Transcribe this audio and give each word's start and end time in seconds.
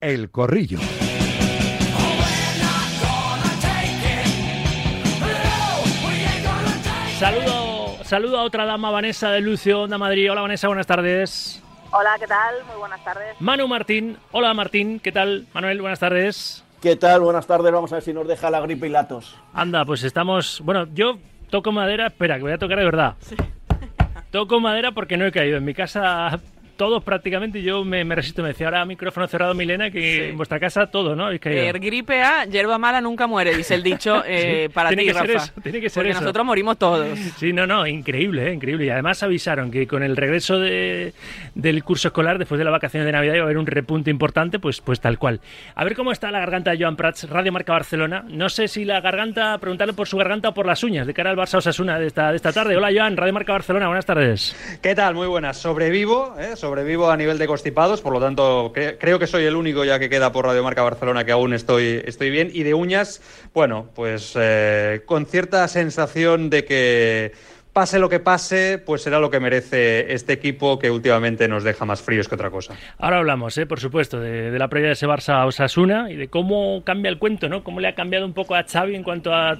El 0.00 0.30
Corrillo. 0.30 0.78
Saludo, 7.18 8.04
saludo 8.04 8.38
a 8.38 8.44
otra 8.44 8.64
dama, 8.64 8.92
Vanessa 8.92 9.32
de 9.32 9.40
Lucio, 9.40 9.82
Onda 9.82 9.98
Madrid. 9.98 10.30
Hola 10.30 10.42
Vanessa, 10.42 10.68
buenas 10.68 10.86
tardes. 10.86 11.60
Hola, 11.90 12.14
¿qué 12.20 12.28
tal? 12.28 12.64
Muy 12.68 12.76
buenas 12.76 13.02
tardes. 13.02 13.34
Manu 13.40 13.66
Martín. 13.66 14.16
Hola 14.30 14.54
Martín, 14.54 15.00
¿qué 15.00 15.10
tal? 15.10 15.48
Manuel, 15.52 15.80
buenas 15.80 15.98
tardes. 15.98 16.62
¿Qué 16.80 16.94
tal? 16.94 17.22
Buenas 17.22 17.48
tardes. 17.48 17.72
Vamos 17.72 17.90
a 17.90 17.96
ver 17.96 18.04
si 18.04 18.12
nos 18.12 18.28
deja 18.28 18.50
la 18.52 18.60
gripe 18.60 18.86
y 18.86 18.90
latos. 18.90 19.36
Anda, 19.52 19.84
pues 19.84 20.04
estamos. 20.04 20.60
Bueno, 20.64 20.86
yo 20.94 21.18
toco 21.50 21.72
madera. 21.72 22.06
Espera, 22.06 22.36
que 22.36 22.42
voy 22.42 22.52
a 22.52 22.58
tocar 22.58 22.78
de 22.78 22.84
verdad. 22.84 23.16
Toco 24.30 24.60
madera 24.60 24.92
porque 24.92 25.16
no 25.16 25.26
he 25.26 25.32
caído. 25.32 25.56
En 25.56 25.64
mi 25.64 25.74
casa 25.74 26.38
todos 26.78 27.04
prácticamente, 27.04 27.60
yo 27.60 27.84
me, 27.84 28.02
me 28.04 28.14
resisto, 28.14 28.40
me 28.42 28.48
decía 28.48 28.68
ahora 28.68 28.86
micrófono 28.86 29.28
cerrado 29.28 29.52
Milena, 29.52 29.90
que 29.90 29.98
Sí. 30.00 30.20
en 30.30 30.36
vuestra 30.38 30.58
casa 30.58 30.86
todo, 30.86 31.14
¿no? 31.14 31.26
Habéis 31.26 31.40
caído. 31.42 31.60
Eh, 31.62 31.72
gripe 31.74 32.22
A, 32.22 32.46
hierba 32.46 32.78
mala 32.78 33.02
nunca 33.02 33.26
muere, 33.26 33.54
dice 33.54 33.74
el 33.74 33.82
dicho 33.82 34.22
eh, 34.26 34.68
Sí, 34.68 34.72
para 34.72 34.88
tiene 34.88 35.02
ti, 35.02 35.08
que 35.08 35.14
ser 35.14 35.26
Rafa. 35.34 35.44
eso, 35.44 35.52
tiene 35.62 35.80
que 35.80 35.90
ser 35.90 36.00
Porque 36.02 36.10
eso. 36.12 36.20
nosotros 36.22 36.46
morimos 36.46 36.78
todos. 36.78 37.18
Sí, 37.36 37.52
no, 37.52 37.66
no, 37.66 37.86
increíble, 37.86 38.48
¿eh? 38.48 38.54
increíble. 38.54 38.86
Y 38.86 38.90
además 38.90 39.22
avisaron 39.22 39.70
que 39.70 39.86
con 39.86 40.02
el 40.02 40.16
regreso 40.16 40.58
de- 40.58 41.12
del 41.54 41.82
curso 41.84 42.08
escolar, 42.08 42.38
después 42.38 42.58
de 42.58 42.64
la 42.64 42.70
vacaciones 42.70 43.04
de 43.04 43.12
Navidad, 43.12 43.34
iba 43.34 43.42
a 43.42 43.46
haber 43.46 43.58
un 43.58 43.66
repunte 43.66 44.10
importante, 44.10 44.60
pues, 44.60 44.80
pues 44.80 45.00
tal 45.00 45.18
cual. 45.18 45.40
A 45.74 45.82
ver 45.84 45.96
cómo 45.96 46.12
está 46.12 46.30
la 46.30 46.38
garganta 46.38 46.70
de 46.70 46.78
Joan 46.80 46.94
Prats, 46.96 47.28
Radio 47.28 47.50
Marca 47.52 47.72
Barcelona. 47.72 48.24
No 48.28 48.48
sé 48.48 48.68
si 48.68 48.84
la 48.84 49.00
garganta, 49.00 49.58
preguntarle 49.58 49.94
por 49.94 50.06
su 50.06 50.16
garganta 50.16 50.50
o 50.50 50.54
por 50.54 50.64
las 50.64 50.84
uñas, 50.84 51.06
de 51.08 51.12
cara 51.14 51.30
al 51.30 51.36
Barça 51.36 51.56
Osasuna 51.58 51.98
de 51.98 52.06
esta, 52.06 52.30
de 52.30 52.36
esta 52.36 52.52
tarde. 52.52 52.76
Hola 52.76 52.90
Joan, 52.94 53.16
Radio 53.16 53.32
Marca 53.32 53.52
Barcelona, 53.52 53.88
buenas 53.88 54.06
tardes. 54.06 54.54
¿Qué 54.80 54.94
tal? 54.94 55.14
Muy 55.16 55.26
buenas. 55.26 55.56
Sobrevivo, 55.56 56.36
¿eh? 56.38 56.54
sobrevivo 56.54 56.67
a 56.72 57.16
nivel 57.16 57.38
de 57.38 57.46
constipados, 57.46 58.00
por 58.00 58.12
lo 58.12 58.20
tanto 58.20 58.72
cre- 58.72 58.96
creo 58.98 59.18
que 59.18 59.26
soy 59.26 59.44
el 59.44 59.56
único 59.56 59.84
ya 59.84 59.98
que 59.98 60.08
queda 60.08 60.32
por 60.32 60.44
Radio 60.46 60.62
Marca 60.62 60.82
Barcelona 60.82 61.24
que 61.24 61.32
aún 61.32 61.52
estoy, 61.54 62.02
estoy 62.04 62.30
bien. 62.30 62.50
Y 62.52 62.62
de 62.62 62.74
uñas, 62.74 63.20
bueno, 63.54 63.88
pues 63.94 64.34
eh, 64.38 65.02
con 65.06 65.26
cierta 65.26 65.66
sensación 65.68 66.50
de 66.50 66.64
que 66.64 67.32
pase 67.72 67.98
lo 68.00 68.08
que 68.08 68.18
pase, 68.18 68.78
pues 68.78 69.02
será 69.02 69.20
lo 69.20 69.30
que 69.30 69.38
merece 69.38 70.12
este 70.12 70.32
equipo 70.32 70.78
que 70.78 70.90
últimamente 70.90 71.46
nos 71.46 71.62
deja 71.62 71.84
más 71.84 72.02
fríos 72.02 72.28
que 72.28 72.34
otra 72.34 72.50
cosa. 72.50 72.74
Ahora 72.98 73.18
hablamos, 73.18 73.56
¿eh? 73.58 73.66
por 73.66 73.78
supuesto, 73.78 74.18
de, 74.18 74.58
la 74.58 74.68
previa 74.68 74.88
de 74.88 74.92
ese 74.94 75.06
Barça 75.06 75.46
Osasuna 75.46 76.10
y 76.10 76.16
de 76.16 76.28
cómo 76.28 76.82
cambia 76.84 77.08
el 77.08 77.18
cuento, 77.18 77.48
¿no? 77.48 77.62
Cómo 77.62 77.78
le 77.80 77.88
ha 77.88 77.94
cambiado 77.94 78.26
un 78.26 78.32
poco 78.32 78.54
a 78.56 78.64
Xavi 78.64 78.96
en 78.96 79.04
cuanto 79.04 79.32
a, 79.32 79.52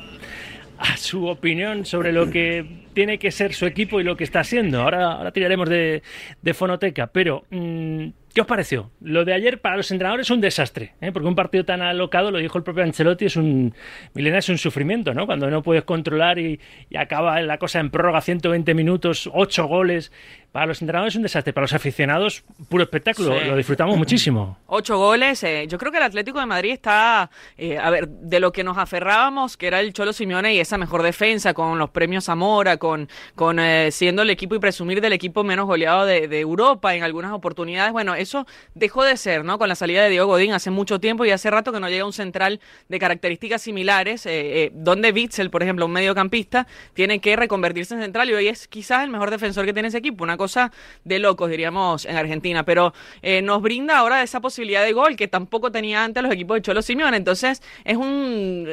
a 0.79 0.97
su 0.97 1.27
opinión 1.29 1.85
sobre 1.87 2.11
lo 2.13 2.29
que 2.31 2.88
tiene 2.99 3.21
que 3.21 3.31
ser 3.31 3.55
su 3.55 3.65
equipo 3.65 4.01
y 4.01 4.03
lo 4.03 4.17
que 4.17 4.25
está 4.25 4.43
siendo. 4.43 4.83
Ahora, 4.83 5.13
ahora 5.13 5.31
tiraremos 5.31 5.69
de, 5.69 6.03
de 6.43 6.53
fonoteca, 6.53 7.07
pero 7.07 7.45
mm, 7.49 8.09
¿qué 8.35 8.41
os 8.41 8.47
pareció? 8.47 8.91
Lo 9.01 9.25
de 9.25 9.33
ayer 9.35 9.61
para 9.61 9.77
los 9.77 9.91
entrenadores 9.91 10.27
es 10.27 10.31
un 10.31 10.41
desastre, 10.41 10.95
¿eh? 11.01 11.11
porque 11.13 11.29
un 11.29 11.35
partido 11.35 11.65
tan 11.65 11.83
alocado, 11.83 12.31
lo 12.31 12.39
dijo 12.39 12.59
el 12.59 12.65
propio 12.65 12.83
Ancelotti, 12.85 13.27
es 13.27 13.37
un 13.37 13.75
Milena 14.15 14.39
es 14.39 14.49
un 14.49 14.59
sufrimiento, 14.59 15.15
¿no? 15.15 15.27
Cuando 15.27 15.51
no 15.51 15.63
puedes 15.63 15.85
controlar 15.85 16.39
y, 16.39 16.61
y 16.91 16.97
acaba 16.97 17.41
la 17.43 17.59
cosa 17.59 17.81
en 17.81 17.91
prórroga 17.91 18.21
120 18.21 18.75
minutos, 18.75 19.29
8 19.33 19.67
goles. 19.67 20.13
Para 20.51 20.65
los 20.65 20.81
entrenadores 20.81 21.13
es 21.13 21.17
un 21.17 21.23
desastre, 21.25 21.53
para 21.53 21.65
los 21.65 21.75
aficionados 21.75 22.43
puro 22.71 22.83
espectáculo, 22.83 23.39
Sí. 23.39 23.45
lo 23.47 23.57
disfrutamos 23.57 23.97
muchísimo. 23.99 24.59
Ocho 24.67 24.97
goles. 24.97 25.45
eh, 25.45 25.67
yo 25.69 25.77
creo 25.77 25.93
que 25.93 25.99
el 25.99 26.05
Atlético 26.05 26.41
de 26.41 26.47
Madrid 26.47 26.73
está, 26.73 27.31
eh, 27.59 27.77
a 27.77 27.91
ver, 27.91 28.09
de 28.09 28.41
lo 28.41 28.51
que 28.51 28.65
nos 28.65 28.79
aferrábamos, 28.79 29.59
que 29.59 29.67
era 29.67 29.81
el 29.81 29.93
Cholo 29.93 30.13
Simeone 30.15 30.55
y 30.55 30.59
esa 30.59 30.79
mejor 30.79 31.03
defensa 31.03 31.53
con 31.53 31.79
los 31.79 31.91
premios 31.91 32.25
Zamora, 32.25 32.79
con, 32.79 33.09
con 33.35 33.59
eh, 33.61 33.91
siendo 33.93 34.23
el 34.23 34.31
equipo 34.31 34.55
y 34.55 34.59
presumir 34.59 35.03
del 35.03 35.13
equipo 35.13 35.45
menos 35.45 35.67
goleado 35.67 36.07
de, 36.07 36.29
de 36.29 36.41
Europa 36.41 36.95
en 36.95 37.03
algunas 37.03 37.33
oportunidades. 37.33 37.93
Bueno, 37.93 38.15
eso 38.19 38.47
dejó 38.75 39.05
de 39.05 39.17
ser, 39.17 39.45
¿no? 39.45 39.59
Con 39.59 39.69
la 39.69 39.75
salida 39.75 40.03
de 40.03 40.11
Diego 40.11 40.27
Godín 40.27 40.53
hace 40.53 40.71
mucho 40.71 41.01
tiempo 41.01 41.25
y 41.25 41.31
hace 41.31 41.51
rato 41.51 41.73
que 41.73 41.81
no 41.81 41.89
llega 41.89 42.05
un 42.05 42.13
central 42.13 42.61
de 42.89 42.99
características 42.99 43.63
similares, 43.63 44.27
eh, 44.27 44.65
eh, 44.65 44.71
donde 44.75 45.13
Witzel, 45.13 45.51
por 45.51 45.63
ejemplo, 45.63 45.87
un 45.87 45.93
mediocampista, 45.93 46.67
tiene 46.95 47.21
que 47.21 47.37
reconvertirse 47.37 47.95
en 47.95 48.03
central 48.03 48.31
y 48.31 48.35
hoy 48.35 48.49
es 48.49 48.69
quizás 48.69 49.05
el 49.05 49.11
mejor 49.11 49.31
defensor 49.31 49.65
que 49.65 49.73
tiene 49.73 49.89
ese 49.89 49.99
equipo. 49.99 50.25
Una 50.25 50.37
cosa 50.37 50.73
de 51.05 51.19
locos, 51.19 51.51
diríamos, 51.51 52.05
en 52.05 52.17
Argentina. 52.17 52.65
Pero 52.65 52.93
eh, 53.23 53.43
nos 53.43 53.63
brinda 53.63 53.99
ahora 53.99 54.23
esa 54.23 54.41
posibilidad 54.41 54.85
de 54.85 54.93
gol 54.93 55.17
que 55.17 55.29
tampoco 55.29 55.71
tenía 55.71 56.05
antes 56.05 56.23
los 56.23 56.33
equipos 56.33 56.57
de 56.57 56.63
Cholo 56.63 56.83
Simeone. 56.83 57.17
Entonces 57.17 57.63
es 57.85 57.97
un 57.97 58.69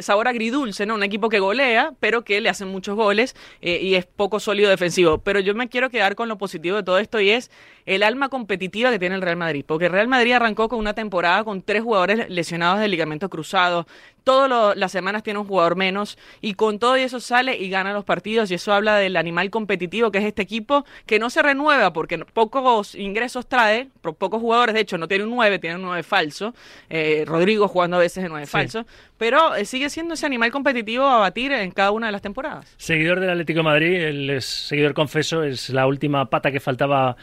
sabor 0.00 0.28
agridulce, 0.28 0.86
¿no? 0.86 0.94
Un 0.94 1.02
equipo 1.02 1.28
que 1.28 1.38
golea, 1.38 1.92
pero 2.00 2.24
que 2.24 2.40
le 2.40 2.48
hacen 2.48 2.68
muchos 2.68 2.96
goles 2.96 3.36
y 3.60 3.94
es 3.94 4.06
poco 4.06 4.40
sólido 4.40 4.70
defensivo. 4.70 5.18
Pero 5.18 5.40
yo 5.40 5.54
me 5.54 5.68
quiero 5.68 5.90
quedar 5.90 6.14
con 6.14 6.28
lo 6.28 6.38
positivo 6.38 6.76
de 6.76 6.82
todo 6.82 6.98
esto 6.98 7.20
y 7.20 7.30
es 7.30 7.50
el 7.88 8.02
alma 8.02 8.28
competitiva 8.28 8.90
que 8.90 8.98
tiene 8.98 9.14
el 9.14 9.22
Real 9.22 9.36
Madrid. 9.36 9.64
Porque 9.66 9.86
el 9.86 9.92
Real 9.92 10.08
Madrid 10.08 10.32
arrancó 10.32 10.68
con 10.68 10.78
una 10.78 10.92
temporada 10.92 11.42
con 11.42 11.62
tres 11.62 11.82
jugadores 11.82 12.28
lesionados 12.28 12.80
de 12.80 12.88
ligamentos 12.88 13.30
cruzados. 13.30 13.86
Todas 14.24 14.76
las 14.76 14.92
semanas 14.92 15.22
tiene 15.22 15.38
un 15.38 15.46
jugador 15.46 15.74
menos 15.76 16.18
y 16.40 16.54
con 16.54 16.78
todo 16.78 16.96
eso 16.96 17.18
sale 17.20 17.56
y 17.56 17.70
gana 17.70 17.92
los 17.92 18.04
partidos 18.04 18.50
y 18.50 18.54
eso 18.54 18.72
habla 18.74 18.96
del 18.96 19.16
animal 19.16 19.48
competitivo 19.50 20.10
que 20.10 20.18
es 20.18 20.24
este 20.24 20.42
equipo 20.42 20.84
que 21.06 21.18
no 21.18 21.30
se 21.30 21.40
renueva 21.42 21.92
porque 21.94 22.18
pocos 22.18 22.94
ingresos 22.94 23.46
trae, 23.48 23.88
po- 24.02 24.12
pocos 24.14 24.40
jugadores, 24.40 24.74
de 24.74 24.80
hecho 24.82 24.98
no 24.98 25.08
tiene 25.08 25.24
un 25.24 25.30
9, 25.30 25.58
tiene 25.58 25.76
un 25.76 25.82
9 25.82 26.02
falso, 26.02 26.54
eh, 26.90 27.24
Rodrigo 27.26 27.68
jugando 27.68 27.96
a 27.96 28.00
veces 28.00 28.22
de 28.22 28.28
9 28.28 28.46
Sí. 28.46 28.52
falso, 28.52 28.86
pero 29.16 29.54
eh, 29.56 29.64
sigue 29.64 29.88
siendo 29.90 30.14
ese 30.14 30.26
animal 30.26 30.50
competitivo 30.50 31.04
a 31.06 31.18
batir 31.18 31.52
en 31.52 31.70
cada 31.70 31.90
una 31.90 32.06
de 32.06 32.12
las 32.12 32.22
temporadas. 32.22 32.72
Seguidor 32.76 33.20
del 33.20 33.30
Atlético 33.30 33.58
de 33.60 33.62
Madrid, 33.64 34.30
es 34.30 34.44
seguidor 34.44 34.94
confeso, 34.94 35.42
es 35.42 35.70
la 35.70 35.86
última 35.86 36.28
pata 36.30 36.52
que 36.52 36.60
faltaba 36.60 37.16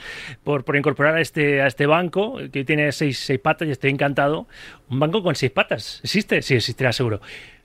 por, 0.43 0.63
por 0.65 0.75
incorporar 0.75 1.15
a 1.15 1.21
este, 1.21 1.61
a 1.61 1.67
este 1.67 1.85
banco, 1.85 2.37
que 2.51 2.65
tiene 2.65 2.91
seis, 2.91 3.19
seis 3.19 3.39
patas 3.39 3.67
y 3.67 3.71
estoy 3.71 3.91
encantado. 3.91 4.47
Un 4.89 4.99
banco 4.99 5.23
con 5.23 5.33
seis 5.35 5.51
patas, 5.51 5.99
¿existe? 6.03 6.41
Sí, 6.43 6.55
existirá 6.55 6.93
seguro. 6.95 7.21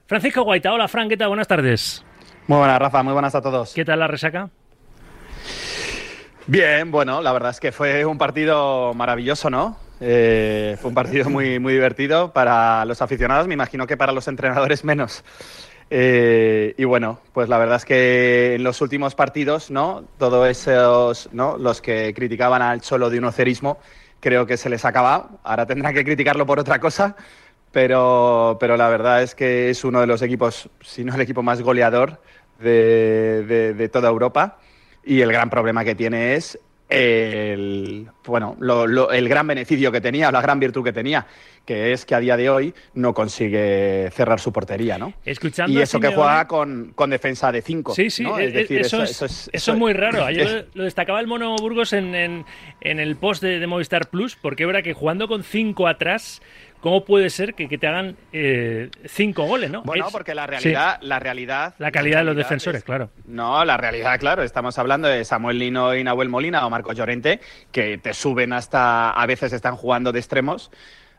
Francisco 0.07 0.43
Guaita, 0.43 0.73
hola 0.73 0.89
Fran, 0.89 1.09
¿qué 1.09 1.17
tal? 1.17 1.29
Buenas 1.29 1.49
tardes. 1.49 2.05
Muy 2.47 2.59
buenas, 2.59 2.79
Rafa, 2.79 3.03
muy 3.03 3.13
buenas 3.13 3.35
a 3.35 3.41
todos. 3.41 3.73
¿Qué 3.75 3.85
tal 3.85 4.01
la 4.01 4.09
resaca? 4.09 4.51
Bien, 6.47 6.91
bueno, 6.91 7.23
la 7.23 7.33
verdad 7.33 7.51
es 7.51 7.61
que 7.61 7.71
fue 7.71 8.05
un 8.05 8.19
partido 8.19 8.93
maravilloso, 8.95 9.51
¿no? 9.51 9.79
Eh, 10.01 10.77
fue 10.81 10.89
un 10.89 10.95
partido 10.95 11.31
muy, 11.31 11.59
muy 11.59 11.75
divertido 11.75 12.33
para 12.33 12.85
los 12.87 13.03
aficionados, 13.03 13.47
me 13.47 13.55
imagino 13.55 13.87
que 13.87 13.97
para 13.97 14.13
los 14.13 14.27
entrenadores 14.27 14.85
menos. 14.85 15.23
Eh, 15.91 16.75
y 16.79 16.85
bueno, 16.85 17.21
pues 17.33 17.49
la 17.49 17.59
verdad 17.59 17.77
es 17.77 17.85
que 17.85 18.55
en 18.55 18.63
los 18.65 18.81
últimos 18.81 19.15
partidos, 19.15 19.71
¿no? 19.71 20.05
Todos 20.19 20.49
esos, 20.49 21.29
¿no? 21.33 21.59
Los 21.59 21.81
que 21.81 22.15
criticaban 22.15 22.63
al 22.63 22.81
Cholo 22.81 23.11
de 23.11 23.19
un 23.19 23.25
ocerismo, 23.25 23.79
creo 24.21 24.47
que 24.47 24.57
se 24.57 24.71
les 24.71 24.85
ha 24.85 24.89
acabado. 24.89 25.41
Ahora 25.43 25.67
tendrán 25.67 25.95
que 25.95 26.05
criticarlo 26.05 26.47
por 26.47 26.59
otra 26.61 26.79
cosa, 26.79 27.17
pero, 27.73 28.57
pero 28.61 28.77
la 28.77 28.89
verdad 28.89 29.23
es 29.23 29.35
que 29.35 29.71
es 29.71 29.85
uno 29.85 30.01
de 30.01 30.07
los 30.07 30.23
equipos, 30.23 30.69
si 30.81 31.05
no 31.05 31.15
el 31.15 31.21
equipo 31.21 31.43
más 31.43 31.63
goleador 31.63 32.21
de, 32.59 33.45
de- 33.47 33.75
de 33.75 33.89
toda 33.89 34.09
Europa. 34.09 34.59
Y 35.05 35.21
el 35.23 35.33
gran 35.33 35.49
problema 35.49 35.83
que 35.85 35.95
tiene 35.95 36.35
es 36.35 36.59
el, 36.91 38.09
bueno, 38.27 38.57
lo- 38.61 38.87
lo- 38.87 39.11
el 39.13 39.29
gran 39.29 39.47
beneficio 39.47 39.91
que 39.93 40.01
tenía, 40.01 40.31
la 40.31 40.43
gran 40.43 40.59
virtud 40.61 40.85
que 40.85 40.93
tenía, 40.93 41.27
que 41.65 41.93
es 41.93 42.05
que 42.05 42.15
a 42.15 42.21
día 42.21 42.37
de 42.37 42.51
hoy 42.51 42.75
no 42.95 43.15
consigue 43.15 44.11
cerrar 44.13 44.41
su 44.41 44.53
portería, 44.53 44.99
¿no? 44.99 45.13
Escuchando 45.25 45.73
Y 45.79 45.81
eso 45.81 46.01
que 46.01 46.09
juega 46.15 46.47
con, 46.49 46.93
con 46.95 47.11
defensa 47.11 47.53
de 47.53 47.63
5. 47.63 47.95
Sí, 47.95 48.11
sí, 48.11 48.25
¿no? 48.25 48.39
eh, 48.39 48.47
Es 48.47 48.53
decir, 48.55 48.81
eso, 48.81 49.03
es, 49.03 49.11
eso 49.13 49.25
es- 49.27 49.51
eso 49.53 49.73
es 49.73 49.79
muy 49.79 49.93
raro. 49.93 50.25
Ayer 50.25 50.67
lo, 50.75 50.79
lo 50.81 50.85
destacaba 50.85 51.21
el 51.21 51.27
Mono 51.27 51.55
Burgos 51.57 51.93
en, 51.93 52.15
en- 52.15 52.45
en 52.81 52.99
el 53.01 53.17
post 53.17 53.43
de, 53.43 53.59
de 53.61 53.67
Movistar 53.67 54.09
Plus, 54.11 54.37
porque 54.37 54.67
verdad 54.67 54.83
que 54.83 54.93
jugando 54.93 55.29
con 55.29 55.45
cinco 55.45 55.87
atrás, 55.87 56.43
¿cómo 56.81 57.05
puede 57.05 57.31
ser 57.31 57.55
que, 57.55 57.69
que 57.69 57.79
te 57.79 57.87
hagan 57.87 58.17
eh, 58.33 58.91
cinco 59.07 59.45
goles, 59.45 59.71
no? 59.71 59.83
Bueno, 59.83 60.07
Es- 60.07 60.13
porque 60.13 60.35
la 60.35 60.45
sí, 60.45 60.51
realidad, 60.51 60.99
la 61.03 61.19
realidad. 61.19 61.75
la 61.79 61.91
calidad 61.91 62.19
de 62.19 62.25
los 62.25 62.37
defensores, 62.37 62.79
es- 62.81 62.85
claro. 62.85 63.11
No, 63.27 63.65
la 63.65 63.77
realidad, 63.77 64.19
claro, 64.19 64.43
estamos 64.43 64.79
hablando 64.79 65.09
de 65.09 65.25
Samuel 65.25 65.59
Lino 65.59 65.95
y 65.95 66.03
Nahuel 66.05 66.29
Molina 66.29 66.67
o 66.67 66.71
Marco 66.71 66.93
Llorente, 66.93 67.41
que 67.73 67.99
te 67.99 68.15
suben 68.15 68.53
hasta, 68.53 69.11
a 69.11 69.27
veces 69.27 69.53
están 69.53 69.77
jugando 69.77 70.13
de 70.13 70.19
extremos. 70.19 70.71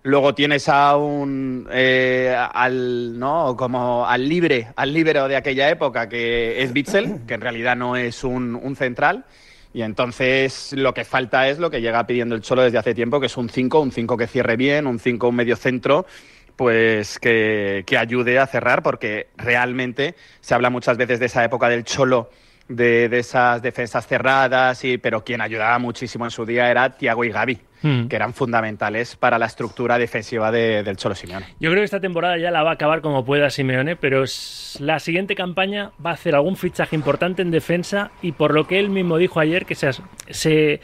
Luego 0.04 0.34
tienes 0.34 0.68
a 0.68 0.98
un 0.98 1.68
eh, 1.72 2.36
al 2.54 3.20
no 3.20 3.56
como 3.56 4.08
al 4.08 4.28
libre, 4.28 4.70
al 4.76 4.92
líbero 4.94 5.28
de 5.28 5.36
aquella 5.36 5.70
época 5.70 6.10
que 6.10 6.64
es 6.64 6.74
Bitzel, 6.74 7.20
que 7.28 7.36
en 7.36 7.42
realidad 7.42 7.76
no 7.76 7.96
es 7.96 8.24
un, 8.24 8.56
un 8.56 8.76
central. 8.76 9.26
Y 9.74 9.84
entonces 9.84 10.74
lo 10.74 10.94
que 10.94 11.06
falta 11.06 11.48
es 11.48 11.60
lo 11.60 11.70
que 11.70 11.82
llega 11.82 12.06
pidiendo 12.06 12.36
el 12.36 12.42
Cholo 12.42 12.64
desde 12.64 12.78
hace 12.78 12.94
tiempo, 12.94 13.20
que 13.20 13.28
es 13.28 13.38
un 13.38 13.50
5, 13.50 13.80
un 13.80 13.92
5 13.92 14.18
que 14.18 14.28
cierre 14.28 14.58
bien, 14.58 14.86
un 14.86 15.00
5, 15.00 15.30
un 15.30 15.36
medio 15.36 15.56
centro, 15.56 16.06
pues 16.58 17.20
que, 17.20 17.84
que 17.86 17.98
ayude 17.98 18.38
a 18.38 18.48
cerrar, 18.48 18.84
porque 18.84 19.30
realmente 19.38 20.16
se 20.42 20.54
habla 20.54 20.70
muchas 20.70 20.98
veces 20.98 21.20
de 21.20 21.28
esa 21.28 21.44
época 21.46 21.70
del 21.70 21.86
Cholo, 21.86 22.30
de, 22.76 23.10
de 23.10 23.20
esas 23.20 23.62
defensas 23.62 24.08
cerradas, 24.08 24.84
y, 24.84 24.98
pero 24.98 25.24
quien 25.24 25.42
ayudaba 25.42 25.78
muchísimo 25.80 26.26
en 26.26 26.32
su 26.32 26.46
día 26.46 26.70
era 26.70 26.90
Tiago 26.98 27.24
y 27.24 27.30
Gaby, 27.30 27.60
Hmm. 27.84 28.10
que 28.10 28.16
eran 28.16 28.36
fundamentales 28.36 29.16
para 29.16 29.40
la 29.40 29.48
estructura 29.48 29.98
defensiva 29.98 30.52
de- 30.52 30.84
del 30.84 30.98
Cholo 30.98 31.16
Simeone. 31.16 31.48
Yo 31.60 31.72
creo 31.72 31.82
que 31.82 31.86
esta 31.86 32.00
temporada 32.00 32.38
ya 32.38 32.52
la 32.52 32.62
va 32.62 32.70
a 32.70 32.74
acabar 32.74 33.02
como 33.02 33.26
pueda 33.26 33.50
Simeone, 33.50 33.96
pero 33.96 34.24
la 34.80 35.00
siguiente 35.00 35.34
campaña 35.34 35.90
va 36.06 36.12
a 36.12 36.14
hacer 36.14 36.36
algún 36.36 36.58
fichaje 36.58 36.96
importante 36.96 37.42
en 37.42 37.50
defensa 37.50 38.12
y 38.22 38.34
por 38.34 38.54
lo 38.54 38.68
que 38.68 38.78
él 38.80 38.92
mismo 38.92 39.18
dijo 39.18 39.40
ayer 39.40 39.66
que 39.66 39.74
se, 39.74 40.80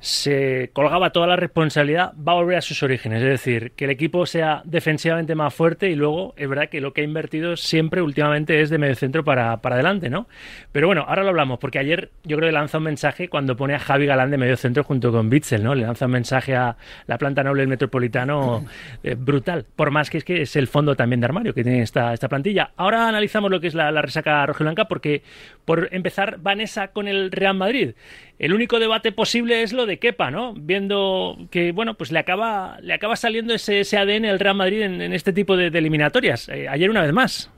se 0.00 0.70
colgaba 0.72 1.10
toda 1.10 1.26
la 1.26 1.36
responsabilidad, 1.36 2.12
va 2.16 2.32
a 2.32 2.36
volver 2.36 2.56
a 2.56 2.62
sus 2.62 2.82
orígenes, 2.82 3.22
es 3.22 3.28
decir, 3.28 3.72
que 3.72 3.84
el 3.84 3.90
equipo 3.90 4.26
sea 4.26 4.62
defensivamente 4.64 5.34
más 5.34 5.52
fuerte 5.52 5.90
y 5.90 5.96
luego 5.96 6.34
es 6.36 6.48
verdad 6.48 6.68
que 6.68 6.80
lo 6.80 6.92
que 6.92 7.00
ha 7.00 7.04
invertido 7.04 7.56
siempre 7.56 8.00
últimamente 8.00 8.60
es 8.60 8.70
de 8.70 8.78
medio 8.78 8.94
centro 8.94 9.24
para, 9.24 9.56
para 9.58 9.74
adelante, 9.74 10.08
¿no? 10.08 10.28
Pero 10.72 10.86
bueno, 10.86 11.04
ahora 11.08 11.22
lo 11.22 11.30
hablamos, 11.30 11.58
porque 11.58 11.78
ayer 11.78 12.10
yo 12.24 12.36
creo 12.36 12.48
que 12.48 12.52
lanza 12.52 12.78
un 12.78 12.84
mensaje 12.84 13.28
cuando 13.28 13.56
pone 13.56 13.74
a 13.74 13.78
Javi 13.78 14.06
Galán 14.06 14.30
de 14.30 14.38
medio 14.38 14.56
centro 14.56 14.84
junto 14.84 15.10
con 15.10 15.30
Bitzel, 15.30 15.64
¿no? 15.64 15.74
Le 15.74 15.82
lanza 15.82 16.06
un 16.06 16.12
mensaje 16.12 16.54
a 16.54 16.76
la 17.06 17.18
planta 17.18 17.42
noble 17.42 17.62
del 17.62 17.68
Metropolitano 17.68 18.64
eh, 19.02 19.16
brutal, 19.18 19.66
por 19.74 19.90
más 19.90 20.10
que 20.10 20.18
es 20.18 20.24
que 20.24 20.42
es 20.42 20.54
el 20.56 20.68
fondo 20.68 20.94
también 20.94 21.20
de 21.20 21.26
armario 21.26 21.54
que 21.54 21.62
tiene 21.62 21.82
esta, 21.82 22.12
esta 22.12 22.28
plantilla. 22.28 22.70
Ahora 22.76 23.08
analizamos 23.08 23.50
lo 23.50 23.60
que 23.60 23.66
es 23.66 23.74
la, 23.74 23.90
la 23.90 24.02
resaca 24.02 24.46
rojiblanca, 24.46 24.86
porque 24.86 25.22
por 25.68 25.90
empezar, 25.92 26.38
Vanessa 26.38 26.92
con 26.92 27.08
el 27.08 27.30
Real 27.30 27.54
Madrid. 27.54 27.94
El 28.38 28.54
único 28.54 28.78
debate 28.78 29.12
posible 29.12 29.60
es 29.60 29.74
lo 29.74 29.84
de 29.84 29.98
Kepa, 29.98 30.30
¿no? 30.30 30.54
Viendo 30.56 31.36
que, 31.50 31.72
bueno, 31.72 31.92
pues 31.92 32.10
le 32.10 32.18
acaba, 32.18 32.78
le 32.80 32.94
acaba 32.94 33.16
saliendo 33.16 33.52
ese, 33.52 33.80
ese 33.80 33.98
ADN 33.98 34.24
el 34.24 34.40
Real 34.40 34.54
Madrid 34.54 34.80
en, 34.80 35.12
este 35.12 35.30
tipo 35.34 35.58
de, 35.58 35.68
de 35.68 35.78
eliminatorias. 35.78 36.48
Eh, 36.48 36.70
ayer 36.70 36.88
una 36.88 37.02
vez 37.02 37.12
más. 37.12 37.50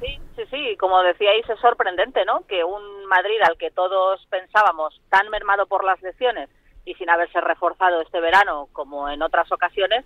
Sí, 0.00 0.20
sí, 0.36 0.42
sí, 0.48 0.76
como 0.78 1.02
decíais, 1.02 1.44
es 1.50 1.58
sorprendente, 1.58 2.24
¿no? 2.24 2.46
Que 2.46 2.62
un 2.62 3.06
Madrid 3.06 3.40
al 3.42 3.58
que 3.58 3.72
todos 3.72 4.24
pensábamos 4.30 5.00
tan 5.08 5.28
mermado 5.28 5.66
por 5.66 5.82
las 5.82 6.00
lesiones 6.00 6.48
y 6.84 6.94
sin 6.94 7.10
haberse 7.10 7.40
reforzado 7.40 8.00
este 8.00 8.20
verano 8.20 8.68
como 8.72 9.08
en 9.08 9.22
otras 9.22 9.50
ocasiones, 9.50 10.04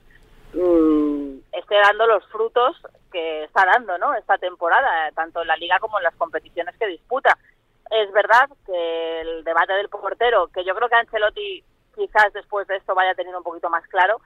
mmm, 0.53 1.39
esté 1.53 1.77
dando 1.77 2.07
los 2.07 2.27
frutos 2.29 2.77
que 3.11 3.45
está 3.45 3.65
dando, 3.67 3.99
¿no? 3.99 4.15
Esta 4.15 4.39
temporada, 4.39 5.11
tanto 5.13 5.43
en 5.43 5.49
la 5.49 5.57
liga 5.57 5.79
como 5.81 5.99
en 5.99 6.05
las 6.05 6.15
competiciones 6.17 6.77
que 6.79 6.87
disputa. 6.87 7.37
Es 7.91 8.11
verdad 8.13 8.49
que 8.65 9.21
el 9.21 9.45
debate 9.45 9.75
del 9.75 9.89
portero, 9.89 10.49
que 10.49 10.65
yo 10.65 10.75
creo 10.75 10.89
que 10.89 10.97
Ancelotti 10.97 11.65
quizás 11.95 12.33
después 12.33 12.67
de 12.67 12.77
esto 12.77 12.95
vaya 12.95 13.15
teniendo 13.15 13.39
un 13.39 13.45
poquito 13.45 13.69
más 13.69 13.87
claro, 13.89 14.21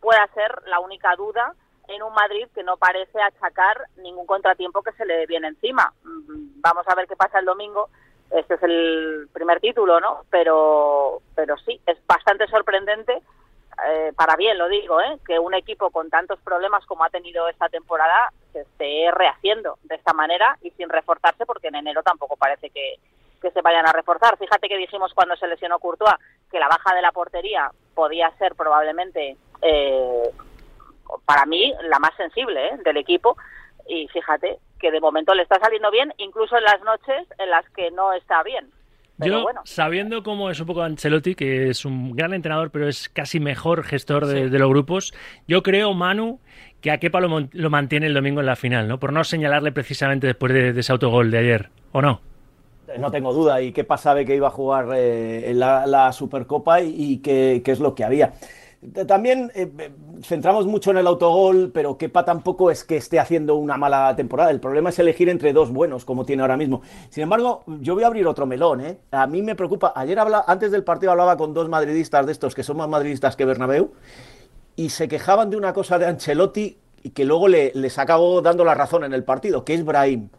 pueda 0.00 0.26
ser 0.34 0.62
la 0.66 0.80
única 0.80 1.14
duda 1.16 1.54
en 1.88 2.02
un 2.02 2.14
Madrid 2.14 2.46
que 2.54 2.62
no 2.62 2.76
parece 2.76 3.20
achacar 3.20 3.84
ningún 3.96 4.26
contratiempo 4.26 4.82
que 4.82 4.92
se 4.92 5.04
le 5.04 5.26
viene 5.26 5.48
encima. 5.48 5.92
Vamos 6.02 6.86
a 6.88 6.94
ver 6.94 7.06
qué 7.06 7.16
pasa 7.16 7.40
el 7.40 7.44
domingo. 7.44 7.90
Este 8.30 8.54
es 8.54 8.62
el 8.62 9.28
primer 9.32 9.60
título, 9.60 10.00
¿no? 10.00 10.22
Pero, 10.30 11.20
pero 11.34 11.58
sí, 11.58 11.80
es 11.84 11.98
bastante 12.06 12.46
sorprendente, 12.46 13.20
eh, 13.86 14.12
para 14.16 14.36
bien 14.36 14.58
lo 14.58 14.68
digo, 14.68 15.00
¿eh? 15.00 15.18
que 15.26 15.38
un 15.38 15.54
equipo 15.54 15.90
con 15.90 16.10
tantos 16.10 16.38
problemas 16.40 16.84
como 16.86 17.04
ha 17.04 17.10
tenido 17.10 17.48
esta 17.48 17.68
temporada 17.68 18.32
se 18.52 18.60
esté 18.60 19.10
rehaciendo 19.12 19.78
de 19.84 19.94
esta 19.94 20.12
manera 20.12 20.58
y 20.62 20.70
sin 20.72 20.88
reforzarse, 20.88 21.46
porque 21.46 21.68
en 21.68 21.76
enero 21.76 22.02
tampoco 22.02 22.36
parece 22.36 22.70
que, 22.70 22.98
se 23.40 23.62
vayan 23.62 23.86
a 23.86 23.92
reforzar. 23.92 24.36
Fíjate 24.36 24.68
que 24.68 24.76
dijimos 24.76 25.14
cuando 25.14 25.34
se 25.34 25.46
lesionó 25.46 25.78
Courtois 25.78 26.14
que 26.50 26.58
la 26.58 26.68
baja 26.68 26.94
de 26.94 27.00
la 27.00 27.10
portería 27.10 27.70
podía 27.94 28.30
ser 28.32 28.54
probablemente 28.54 29.38
eh, 29.62 30.30
para 31.24 31.46
mí 31.46 31.72
la 31.88 31.98
más 31.98 32.14
sensible 32.16 32.68
¿eh? 32.68 32.76
del 32.84 32.98
equipo 32.98 33.38
y 33.88 34.08
fíjate 34.08 34.58
que 34.78 34.90
de 34.90 35.00
momento 35.00 35.34
le 35.34 35.42
está 35.42 35.58
saliendo 35.58 35.90
bien 35.90 36.12
incluso 36.18 36.56
en 36.58 36.64
las 36.64 36.82
noches 36.82 37.26
en 37.38 37.50
las 37.50 37.68
que 37.70 37.90
no 37.90 38.12
está 38.12 38.42
bien 38.42 38.70
pero 39.20 39.40
Yo, 39.40 39.42
bueno. 39.42 39.60
sabiendo 39.64 40.22
cómo 40.22 40.50
es 40.50 40.60
un 40.60 40.66
poco 40.66 40.82
Ancelotti, 40.82 41.34
que 41.34 41.68
es 41.70 41.84
un 41.84 42.12
gran 42.12 42.34
entrenador, 42.34 42.70
pero 42.70 42.88
es 42.88 43.08
casi 43.08 43.40
mejor 43.40 43.84
gestor 43.84 44.26
de, 44.26 44.48
de 44.50 44.58
los 44.58 44.68
grupos, 44.70 45.12
yo 45.46 45.62
creo, 45.62 45.94
Manu, 45.94 46.40
que 46.80 46.90
a 46.90 46.98
Kepa 46.98 47.20
lo, 47.20 47.48
lo 47.52 47.70
mantiene 47.70 48.06
el 48.06 48.14
domingo 48.14 48.40
en 48.40 48.46
la 48.46 48.56
final, 48.56 48.88
¿no? 48.88 48.98
Por 48.98 49.12
no 49.12 49.24
señalarle 49.24 49.72
precisamente 49.72 50.26
después 50.26 50.52
de, 50.52 50.72
de 50.72 50.80
ese 50.80 50.92
autogol 50.92 51.30
de 51.30 51.38
ayer, 51.38 51.70
¿o 51.92 52.02
no? 52.02 52.22
No 52.98 53.10
tengo 53.10 53.32
duda. 53.32 53.62
Y 53.62 53.72
Kepa 53.72 53.96
sabe 53.96 54.24
que 54.26 54.34
iba 54.34 54.48
a 54.48 54.50
jugar 54.50 54.88
eh, 54.94 55.52
la 55.54 56.12
Supercopa 56.12 56.80
y, 56.80 56.94
y 57.12 57.18
que, 57.18 57.62
que 57.64 57.70
es 57.70 57.78
lo 57.80 57.94
que 57.94 58.04
había. 58.04 58.32
También 59.06 59.52
eh, 59.54 59.70
centramos 60.22 60.64
mucho 60.64 60.90
en 60.90 60.96
el 60.96 61.06
autogol, 61.06 61.70
pero 61.72 61.98
Kepa 61.98 62.24
tampoco 62.24 62.70
es 62.70 62.82
que 62.82 62.96
esté 62.96 63.20
haciendo 63.20 63.56
una 63.56 63.76
mala 63.76 64.16
temporada. 64.16 64.50
El 64.50 64.58
problema 64.58 64.88
es 64.88 64.98
elegir 64.98 65.28
entre 65.28 65.52
dos 65.52 65.70
buenos, 65.70 66.06
como 66.06 66.24
tiene 66.24 66.40
ahora 66.40 66.56
mismo. 66.56 66.80
Sin 67.10 67.24
embargo, 67.24 67.62
yo 67.66 67.94
voy 67.94 68.04
a 68.04 68.06
abrir 68.06 68.26
otro 68.26 68.46
melón. 68.46 68.80
¿eh? 68.80 68.98
A 69.10 69.26
mí 69.26 69.42
me 69.42 69.54
preocupa. 69.54 69.92
Ayer 69.94 70.18
habla, 70.18 70.44
antes 70.46 70.70
del 70.70 70.82
partido 70.82 71.12
hablaba 71.12 71.36
con 71.36 71.52
dos 71.52 71.68
madridistas 71.68 72.24
de 72.24 72.32
estos 72.32 72.54
que 72.54 72.62
son 72.62 72.78
más 72.78 72.88
madridistas 72.88 73.36
que 73.36 73.44
Bernabéu 73.44 73.92
y 74.76 74.88
se 74.88 75.08
quejaban 75.08 75.50
de 75.50 75.58
una 75.58 75.74
cosa 75.74 75.98
de 75.98 76.06
Ancelotti 76.06 76.78
y 77.02 77.10
que 77.10 77.26
luego 77.26 77.48
le, 77.48 77.72
les 77.74 77.98
acabó 77.98 78.40
dando 78.40 78.64
la 78.64 78.74
razón 78.74 79.04
en 79.04 79.12
el 79.12 79.24
partido, 79.24 79.62
que 79.62 79.74
es 79.74 79.84
Brahim. 79.84 80.30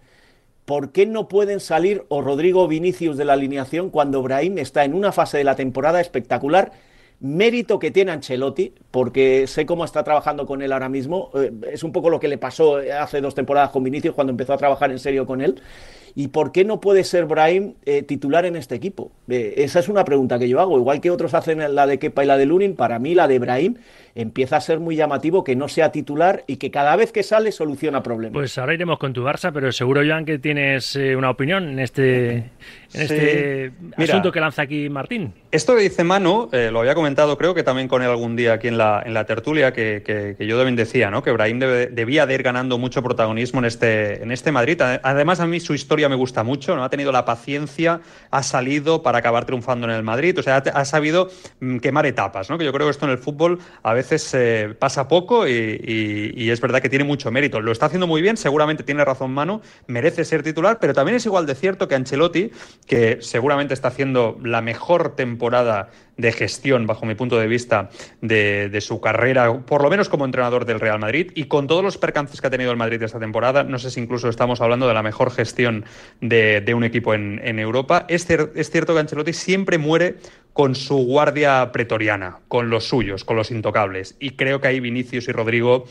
¿Por 0.65 0.91
qué 0.91 1.05
no 1.05 1.27
pueden 1.27 1.59
salir 1.59 2.05
o 2.09 2.21
Rodrigo 2.21 2.67
Vinicius 2.67 3.17
de 3.17 3.25
la 3.25 3.33
alineación 3.33 3.91
cuando 3.91 4.23
Brahim 4.23 4.57
está 4.57 4.83
en 4.83 4.95
una 4.95 5.11
fase 5.11 5.37
de 5.37 5.43
la 5.43 5.55
temporada 5.55 6.01
espectacular? 6.01 6.71
Mérito 7.21 7.77
que 7.79 7.91
tiene 7.91 8.11
Ancelotti, 8.11 8.73
porque 8.89 9.45
sé 9.47 9.65
cómo 9.65 9.85
está 9.85 10.03
trabajando 10.03 10.45
con 10.45 10.61
él 10.61 10.71
ahora 10.73 10.89
mismo. 10.89 11.29
Eh, 11.35 11.51
es 11.71 11.83
un 11.83 11.91
poco 11.91 12.09
lo 12.09 12.19
que 12.19 12.27
le 12.27 12.37
pasó 12.39 12.77
hace 12.77 13.21
dos 13.21 13.35
temporadas 13.35 13.69
con 13.69 13.83
Vinicius 13.83 14.15
cuando 14.15 14.31
empezó 14.31 14.53
a 14.53 14.57
trabajar 14.57 14.89
en 14.91 14.99
serio 14.99 15.25
con 15.27 15.41
él. 15.41 15.61
¿Y 16.13 16.27
por 16.27 16.51
qué 16.51 16.65
no 16.65 16.81
puede 16.81 17.05
ser 17.05 17.23
Brahim 17.25 17.75
eh, 17.85 18.03
titular 18.03 18.45
en 18.45 18.57
este 18.57 18.75
equipo? 18.75 19.13
Eh, 19.29 19.53
esa 19.57 19.79
es 19.79 19.87
una 19.87 20.03
pregunta 20.03 20.37
que 20.39 20.49
yo 20.49 20.59
hago. 20.59 20.77
Igual 20.77 20.99
que 20.99 21.09
otros 21.09 21.33
hacen 21.33 21.73
la 21.73 21.87
de 21.87 21.99
Kepa 21.99 22.23
y 22.25 22.27
la 22.27 22.35
de 22.37 22.45
Lunin, 22.45 22.75
para 22.75 22.99
mí 22.99 23.15
la 23.15 23.29
de 23.29 23.39
Brahim 23.39 23.75
empieza 24.13 24.57
a 24.57 24.61
ser 24.61 24.81
muy 24.81 24.97
llamativo 24.97 25.45
que 25.45 25.55
no 25.55 25.69
sea 25.69 25.93
titular 25.93 26.43
y 26.47 26.57
que 26.57 26.69
cada 26.69 26.97
vez 26.97 27.13
que 27.13 27.23
sale 27.23 27.53
soluciona 27.53 28.03
problemas. 28.03 28.33
Pues 28.33 28.57
ahora 28.57 28.73
iremos 28.73 28.99
con 28.99 29.13
tu 29.13 29.23
Barça, 29.23 29.51
pero 29.53 29.71
seguro, 29.71 30.01
Joan, 30.05 30.25
que 30.25 30.37
tienes 30.37 30.97
eh, 30.97 31.15
una 31.15 31.29
opinión 31.29 31.69
en 31.69 31.79
este, 31.79 32.29
en 32.35 32.43
Sí. 32.89 33.01
este 33.03 33.71
Mira. 33.95 34.11
asunto 34.15 34.33
que 34.33 34.41
lanza 34.41 34.63
aquí 34.63 34.89
Martín. 34.89 35.33
Esto 35.49 35.77
que 35.77 35.83
dice 35.83 36.03
Manu, 36.03 36.49
eh, 36.51 36.69
lo 36.73 36.81
había 36.81 36.93
comentado 36.93 37.10
creo 37.15 37.53
que 37.53 37.63
también 37.63 37.87
con 37.87 38.01
él 38.01 38.09
algún 38.09 38.35
día 38.35 38.53
aquí 38.53 38.67
en 38.67 38.77
la, 38.77 39.01
en 39.05 39.13
la 39.13 39.25
tertulia, 39.25 39.73
que, 39.73 40.03
que- 40.05 40.35
que 40.37 40.47
yo 40.47 40.57
también 40.57 40.75
decía, 40.75 41.09
¿no? 41.11 41.23
Que 41.23 41.31
Brahim 41.31 41.59
debe- 41.59 41.87
debía 41.87 42.25
de 42.25 42.33
ir 42.35 42.43
ganando 42.43 42.77
mucho 42.77 43.01
protagonismo 43.03 43.59
en 43.59 43.65
este, 43.65 44.21
en 44.23 44.31
este 44.31 44.51
Madrid. 44.51 44.81
Además, 44.81 45.39
a 45.39 45.47
mí 45.47 45.59
su 45.59 45.73
historia 45.73 46.09
me 46.09 46.15
gusta 46.15 46.43
mucho, 46.43 46.75
¿no? 46.75 46.83
Ha 46.83 46.89
tenido 46.89 47.11
la 47.11 47.25
paciencia, 47.25 48.01
ha 48.29 48.43
salido 48.43 49.03
para 49.03 49.19
acabar 49.19 49.45
triunfando 49.45 49.87
en 49.87 49.93
el 49.93 50.03
Madrid, 50.03 50.37
o 50.39 50.43
sea, 50.43 50.57
ha, 50.57 50.79
ha 50.79 50.85
sabido 50.85 51.29
mm, 51.59 51.77
quemar 51.77 52.05
etapas, 52.05 52.49
¿no? 52.49 52.57
Que 52.57 52.65
yo 52.65 52.73
creo 52.73 52.87
que 52.87 52.91
esto 52.91 53.05
en 53.05 53.11
el 53.11 53.17
fútbol 53.17 53.59
a 53.83 53.93
veces 53.93 54.33
eh, 54.33 54.75
pasa 54.77 55.07
poco 55.07 55.47
y, 55.47 55.51
y- 55.51 56.33
y 56.45 56.49
es 56.49 56.61
verdad 56.61 56.81
que 56.81 56.89
tiene 56.89 57.03
mucho 57.05 57.31
mérito. 57.31 57.61
Lo 57.61 57.71
está 57.71 57.87
haciendo 57.87 58.07
muy 58.07 58.21
bien, 58.21 58.37
seguramente 58.37 58.83
tiene 58.83 59.03
razón 59.05 59.31
Manu, 59.33 59.61
merece 59.87 60.25
ser 60.25 60.43
titular, 60.43 60.77
pero 60.79 60.93
también 60.93 61.15
es 61.17 61.25
igual 61.25 61.45
de 61.45 61.55
cierto 61.55 61.87
que 61.87 61.95
Ancelotti, 61.95 62.51
que 62.87 63.17
seguramente 63.21 63.73
está 63.73 63.89
haciendo 63.89 64.37
la 64.43 64.61
mejor 64.61 65.15
temporada 65.15 65.89
de 66.17 66.31
gestión, 66.31 66.85
bajo 66.85 67.00
mi 67.07 67.15
punto 67.15 67.39
de 67.39 67.47
vista, 67.47 67.89
de, 68.21 68.81
su 68.81 68.99
carrera, 69.01 69.61
por 69.65 69.83
lo 69.83 69.89
menos 69.89 70.09
como 70.09 70.25
entrenador 70.25 70.65
del 70.65 70.79
Real 70.79 70.99
Madrid, 70.99 71.31
y 71.35 71.45
con 71.45 71.67
todos 71.67 71.83
los 71.83 71.97
percances 71.97 72.41
que 72.41 72.47
ha 72.47 72.49
tenido 72.49 72.71
el 72.71 72.77
Madrid 72.77 73.01
esta 73.01 73.19
temporada, 73.19 73.63
no 73.63 73.79
sé 73.79 73.91
si 73.91 73.99
incluso 73.99 74.29
estamos 74.29 74.61
hablando 74.61 74.87
de 74.87 74.93
la 74.93 75.03
mejor 75.03 75.31
gestión 75.31 75.85
de, 76.19 76.73
un 76.75 76.83
equipo 76.83 77.13
en, 77.13 77.59
Europa. 77.59 78.05
Es, 78.07 78.29
es 78.29 78.71
cierto 78.71 78.93
que 78.93 78.99
Ancelotti 78.99 79.33
siempre 79.33 79.77
muere 79.77 80.15
con 80.53 80.75
su 80.75 80.97
guardia 81.05 81.71
pretoriana, 81.71 82.39
con 82.47 82.69
los 82.69 82.85
suyos, 82.87 83.25
con 83.25 83.35
los 83.35 83.51
intocables, 83.51 84.15
y 84.19 84.31
creo 84.31 84.61
que 84.61 84.67
ahí 84.67 84.79
Vinicius 84.79 85.27
y 85.27 85.31
Rodrigo, 85.31 85.85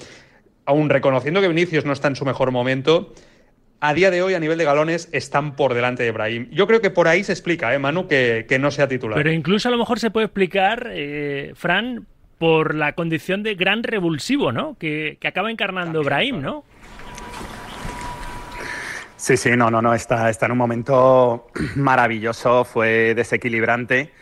aun 0.65 0.89
reconociendo 0.89 1.41
que 1.41 1.49
Vinicius 1.49 1.85
no 1.85 1.93
está 1.93 2.09
en 2.09 2.17
su 2.17 2.25
mejor 2.25 2.51
momento, 2.51 3.13
a 3.81 3.95
día 3.95 4.11
de 4.11 4.23
hoy, 4.23 4.35
a 4.35 4.41
nivel 4.41 4.59
de 4.59 4.65
galones, 4.65 5.09
están 5.13 5.57
por 5.57 5.75
delante 5.75 6.03
de 6.03 6.11
Brahim. 6.11 6.49
Yo 6.51 6.67
creo 6.67 6.81
que 6.81 6.91
por 6.91 7.09
ahí 7.09 7.25
se 7.25 7.33
explica, 7.33 7.75
¿eh, 7.75 7.79
Manu, 7.79 8.07
que, 8.07 8.47
que 8.49 8.59
no 8.59 8.71
sea 8.71 8.89
titular. 8.89 9.17
Pero 9.17 9.33
incluso 9.33 9.69
a 9.69 9.71
lo 9.71 9.79
mejor 9.79 9.99
se 9.99 10.11
puede 10.11 10.27
explicar, 10.27 10.89
eh, 10.93 11.53
Fran, 11.55 12.07
por 12.39 12.75
la 12.75 12.93
condición 12.93 13.43
de 13.43 13.55
gran 13.55 13.83
revulsivo, 13.83 14.53
¿no? 14.53 14.77
Que, 14.79 15.17
que 15.21 15.29
acaba 15.29 15.51
encarnando 15.51 16.03
Brahim, 16.03 16.41
¿no? 16.41 16.65
Sí, 19.17 19.37
sí, 19.37 19.51
no, 19.57 19.71
no, 19.71 19.83
no, 19.83 19.93
está, 19.93 20.31
está 20.31 20.47
en 20.47 20.53
un 20.53 20.59
momento 20.59 21.49
maravilloso, 21.77 22.65
fue 22.65 23.15
desequilibrante. 23.15 24.13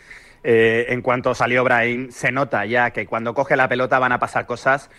Eh, 0.43 0.85
en 0.89 1.01
cuanto 1.01 1.35
salió 1.35 1.65
Brahim, 1.65 2.11
se 2.11 2.31
nota 2.31 2.65
ya 2.65 2.91
que 2.91 3.05
cuando 3.05 3.33
coge 3.33 3.57
la 3.57 3.67
pelota 3.67 3.99
van 3.99 4.13
a 4.13 4.19
pasar 4.19 4.45
cosas 4.45 4.89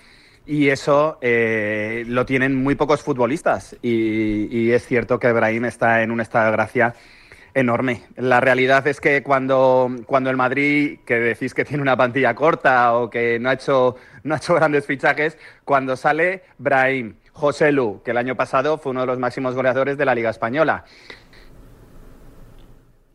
y 0.47 0.69
eso 0.69 1.19
eh, 1.21 2.05
lo 2.07 2.27
tienen 2.27 2.55
muy 2.55 2.75
pocos 2.75 3.03
futbolistas. 3.03 3.77
Y, 3.83 4.49
y 4.51 4.73
es 4.73 4.87
cierto 4.87 5.19
que 5.19 5.33
Brahim 5.33 5.65
está 5.65 6.03
en 6.03 6.11
un 6.11 6.21
estado 6.21 6.47
de 6.47 6.53
gracia 6.53 6.95
enorme. 7.55 8.03
La 8.17 8.41
realidad 8.41 8.87
es 8.87 9.01
que 9.01 9.23
cuando, 9.23 9.91
cuando 10.07 10.31
el 10.31 10.37
Madrid, 10.37 11.01
que 11.05 11.19
decís 11.19 11.55
que 11.55 11.65
tiene 11.65 11.83
una 11.83 11.97
plantilla 11.97 12.35
corta 12.35 12.95
o 12.95 13.11
que 13.11 13.39
no 13.39 13.51
ha 13.51 13.55
hecho, 13.55 13.97
no 14.23 14.35
ha 14.35 14.39
hecho 14.39 14.55
grandes 14.55 14.87
fichajes, 14.87 15.39
cuando 15.65 15.97
sale 15.97 16.43
Brahim, 16.59 17.15
José 17.33 17.73
Lu, 17.73 18.03
que 18.05 18.13
el 18.13 18.19
año 18.19 18.37
pasado 18.37 18.79
fue 18.79 18.91
uno 18.91 19.03
de 19.03 19.07
los 19.07 19.19
máximos 19.19 19.55
goleadores 19.55 19.97
de 19.97 20.05
la 20.05 20.15
Liga 20.15 20.31
Española. 20.31 20.85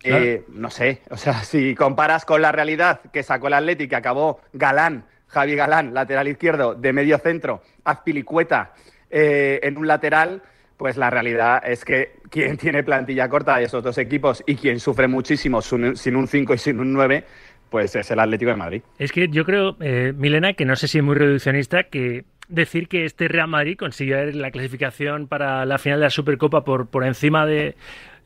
Eh, 0.04 0.46
no 0.50 0.70
sé, 0.70 1.02
o 1.10 1.18
sea, 1.18 1.44
si 1.44 1.74
comparas 1.74 2.26
con 2.26 2.40
la 2.40 2.52
realidad 2.52 3.02
que 3.12 3.24
sacó 3.24 3.48
el 3.48 3.56
Atlético, 3.56 3.90
que 3.90 3.96
acabó 3.96 4.40
Galán, 4.54 5.06
Javi 5.28 5.56
Galán, 5.56 5.94
lateral 5.94 6.28
izquierdo, 6.28 6.76
de 6.76 6.94
medio 6.94 7.18
centro, 7.18 7.62
Azpilicueta 7.84 8.74
eh, 9.10 9.60
en 9.64 9.78
un 9.78 9.88
lateral, 9.88 10.42
pues 10.78 10.98
la 10.98 11.10
realidad 11.10 11.62
es 11.66 11.86
que 11.86 12.18
quien 12.30 12.58
tiene 12.58 12.84
plantilla 12.84 13.30
corta 13.30 13.58
de 13.58 13.66
esos 13.66 13.84
dos 13.84 13.98
equipos 13.98 14.44
y 14.46 14.56
quien 14.56 14.80
sufre 14.80 15.08
muchísimo 15.08 15.62
sin 15.62 16.16
un 16.16 16.28
5 16.28 16.54
y 16.54 16.58
sin 16.58 16.80
un 16.80 16.94
9, 16.94 17.24
pues 17.70 17.96
es 17.96 18.10
el 18.12 18.20
Atlético 18.20 18.52
de 18.52 18.58
Madrid. 18.58 18.82
Es 18.98 19.12
que 19.12 19.28
yo 19.30 19.46
creo, 19.46 19.76
eh, 19.80 20.14
Milena, 20.16 20.54
que 20.54 20.66
no 20.66 20.76
sé 20.76 20.88
si 20.88 21.00
es 21.00 21.04
muy 21.04 21.16
reduccionista, 21.16 21.84
que 21.84 22.26
decir 22.48 22.88
que 22.88 23.06
este 23.06 23.28
Real 23.28 23.48
Madrid 23.48 23.76
consiguió 23.78 24.24
la 24.32 24.52
clasificación 24.52 25.28
para 25.28 25.66
la 25.66 25.78
final 25.78 26.00
de 26.00 26.06
la 26.06 26.10
Supercopa 26.10 26.64
por, 26.64 26.88
por 26.88 27.04
encima 27.04 27.46
de 27.46 27.76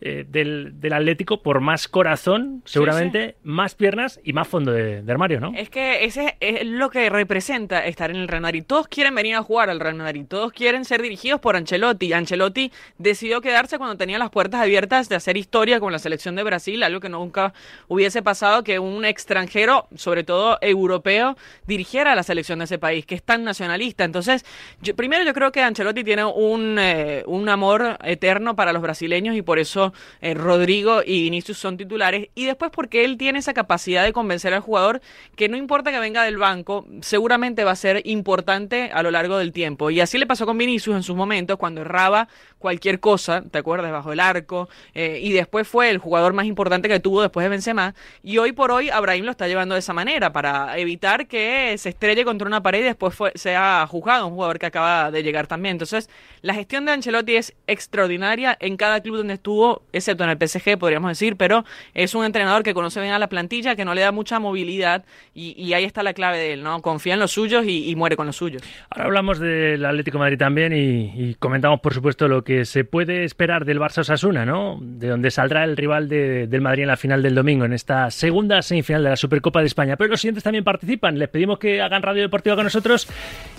eh, 0.02 0.26
del, 0.30 0.80
del, 0.80 0.94
Atlético 0.94 1.42
por 1.42 1.60
más 1.60 1.90
corazón, 1.90 2.62
seguramente, 2.64 3.28
sí, 3.28 3.32
sí. 3.32 3.38
más 3.44 3.76
piernas 3.76 4.22
y 4.24 4.32
más 4.32 4.48
fondo 4.48 4.72
de, 4.72 5.02
de, 5.02 5.12
armario, 5.12 5.42
¿no? 5.42 5.52
Es 5.58 5.70
que 5.70 6.06
ese 6.06 6.38
es 6.40 6.66
lo 6.66 6.90
que 6.90 7.10
representa 7.10 7.86
estar 7.86 8.10
en 8.10 8.16
el 8.16 8.30
Real 8.30 8.42
Madrid. 8.42 8.64
Todos 8.66 8.88
quieren 8.88 9.14
venir 9.14 9.36
a 9.36 9.44
jugar 9.44 9.70
al 9.70 9.82
Real 9.82 9.96
Madrid, 9.96 10.26
todos 10.26 10.54
quieren 10.54 10.86
ser 10.86 11.02
dirigidos 11.02 11.42
por 11.42 11.58
Ancelotti. 11.58 12.14
Ancelotti 12.14 12.72
decidió 12.98 13.42
quedarse 13.42 13.78
cuando 13.78 13.98
tenía 13.98 14.18
las 14.18 14.30
puertas 14.30 14.62
abiertas 14.62 15.10
de 15.10 15.16
hacer 15.16 15.36
historia 15.36 15.82
con 15.82 15.92
la 15.92 16.00
selección 16.00 16.36
de 16.36 16.44
Brasil, 16.44 16.82
algo 16.84 17.02
que 17.02 17.10
nunca 17.10 17.54
hubiese 17.90 18.22
pasado 18.22 18.64
que 18.64 18.80
un 18.80 19.04
extranjero, 19.04 19.88
sobre 19.96 20.24
todo 20.24 20.60
europeo, 20.62 21.36
dirigiera 21.68 22.14
a 22.14 22.16
la 22.16 22.24
selección 22.24 22.60
de 22.60 22.66
ese 22.66 22.78
país, 22.78 23.06
que 23.06 23.16
es 23.16 23.24
tan 23.24 23.44
nacionalista. 23.44 24.06
Entonces, 24.06 24.46
yo, 24.82 24.96
primero 24.96 25.26
yo 25.26 25.34
creo 25.34 25.52
que 25.52 25.62
Ancelotti 25.62 26.06
tiene 26.06 26.24
un, 26.24 26.78
eh, 26.80 27.24
un 27.26 27.50
amor 27.50 27.98
eterno 28.04 28.56
para 28.56 28.72
los 28.72 28.82
brasileños 28.82 29.36
y 29.36 29.42
por 29.42 29.60
eso 29.60 29.89
eh, 30.22 30.34
Rodrigo 30.34 31.02
y 31.06 31.24
Vinicius 31.24 31.58
son 31.58 31.78
titulares 31.78 32.30
y 32.36 32.46
después 32.46 32.72
porque 32.72 33.06
él 33.06 33.18
tiene 33.18 33.40
esa 33.40 33.54
capacidad 33.54 34.04
de 34.04 34.14
convencer 34.14 34.54
al 34.54 34.62
jugador 34.62 35.02
que 35.36 35.50
no 35.50 35.58
importa 35.58 35.92
que 35.92 36.00
venga 36.00 36.24
del 36.24 36.38
banco, 36.38 36.86
seguramente 37.02 37.64
va 37.64 37.72
a 37.72 37.76
ser 37.76 38.02
importante 38.06 38.92
a 38.94 39.04
lo 39.04 39.12
largo 39.12 39.38
del 39.38 39.52
tiempo. 39.52 39.90
Y 39.90 40.00
así 40.00 40.18
le 40.18 40.28
pasó 40.28 40.46
con 40.46 40.58
Vinicius 40.58 40.96
en 40.96 41.04
sus 41.04 41.16
momentos 41.16 41.58
cuando 41.58 41.82
erraba 41.82 42.28
cualquier 42.60 43.00
cosa, 43.00 43.44
¿te 43.50 43.58
acuerdas? 43.58 43.92
Bajo 43.92 44.12
el 44.12 44.20
arco 44.20 44.70
eh, 44.94 45.20
y 45.22 45.32
después 45.32 45.68
fue 45.68 45.90
el 45.90 45.98
jugador 45.98 46.34
más 46.34 46.46
importante 46.46 46.88
que 46.88 47.00
tuvo 47.00 47.22
después 47.22 47.44
de 47.44 47.50
Benzema 47.50 47.96
y 48.22 48.38
hoy 48.38 48.52
por 48.52 48.72
hoy 48.72 48.90
Abraham 48.90 49.24
lo 49.24 49.32
está 49.32 49.48
llevando 49.48 49.74
de 49.76 49.80
esa 49.80 49.94
manera 49.94 50.32
para 50.32 50.78
evitar 50.78 51.28
que 51.28 51.76
se 51.78 51.90
estrelle 51.90 52.26
contra 52.26 52.48
una 52.48 52.62
pared 52.62 52.82
y 52.82 52.84
después 52.84 53.16
fue, 53.16 53.32
sea 53.36 53.86
juzgado 53.90 54.28
un 54.28 54.34
jugador 54.34 54.60
que 54.60 54.66
acaba 54.66 55.10
de 55.12 55.24
llegar 55.24 55.48
también. 55.48 55.74
Entonces, 55.74 56.10
la 56.42 56.54
gestión 56.54 56.86
de 56.86 56.92
Ancelotti 56.92 57.36
es 57.36 57.56
extraordinaria 57.68 58.58
en 58.60 58.78
cada 58.78 59.02
club 59.02 59.18
donde 59.18 59.36
estuvo 59.36 59.82
excepto 59.94 60.24
en 60.24 60.30
el 60.30 60.38
PSG, 60.38 60.78
podríamos 60.78 61.10
decir, 61.10 61.36
pero 61.36 61.66
es 61.94 62.14
un 62.16 62.26
entrenador 62.26 62.64
que 62.64 62.74
conoce 62.74 63.00
bien 63.02 63.14
a 63.14 63.20
la 63.20 63.28
plantilla, 63.28 63.76
que 63.76 63.86
no 63.86 63.94
le 63.94 64.02
da 64.02 64.12
mucha 64.12 64.40
movilidad 64.40 65.06
y, 65.34 65.74
ahí 65.74 65.86
está 65.86 66.04
la 66.04 66.14
clave 66.14 66.38
de 66.38 66.54
él, 66.54 66.64
¿no? 66.64 66.82
Confía 66.82 67.14
en 67.14 67.20
los 67.20 67.32
suyos 67.32 67.66
y, 67.66 67.96
muere 67.96 68.16
con 68.16 68.28
los 68.28 68.36
suyos. 68.36 68.62
Ahora 68.90 69.06
hablamos 69.06 69.40
del 69.40 69.84
Atlético 69.86 70.20
Madrid 70.20 70.38
también 70.38 70.74
y, 70.74 71.12
y, 71.16 71.36
comentamos, 71.36 71.80
por 71.82 71.94
supuesto, 71.94 72.28
lo 72.28 72.44
que 72.44 72.49
se 72.66 72.84
puede 72.84 73.26
esperar 73.26 73.64
del 73.64 73.80
Barça 73.80 74.00
Osasuna, 74.00 74.46
¿no? 74.46 74.80
De 74.82 75.08
donde 75.08 75.30
saldrá 75.30 75.64
el 75.64 75.78
rival 75.78 76.10
de, 76.10 76.48
del 76.48 76.62
Madrid 76.62 76.84
en 76.84 76.88
la 76.88 76.98
final 76.98 77.22
del 77.22 77.36
domingo, 77.36 77.66
en 77.66 77.74
esta 77.74 78.10
segunda 78.12 78.62
semifinal 78.62 79.04
de 79.04 79.10
la 79.12 79.16
Supercopa 79.16 79.60
de 79.60 79.68
España. 79.68 79.96
Pero 79.98 80.10
los 80.10 80.22
siguientes 80.22 80.44
también 80.44 80.64
participan, 80.64 81.20
les 81.20 81.30
pedimos 81.30 81.60
que 81.60 81.82
hagan 81.82 82.02
radio 82.02 82.24
deportiva 82.24 82.56
con 82.56 82.64
nosotros 82.64 83.08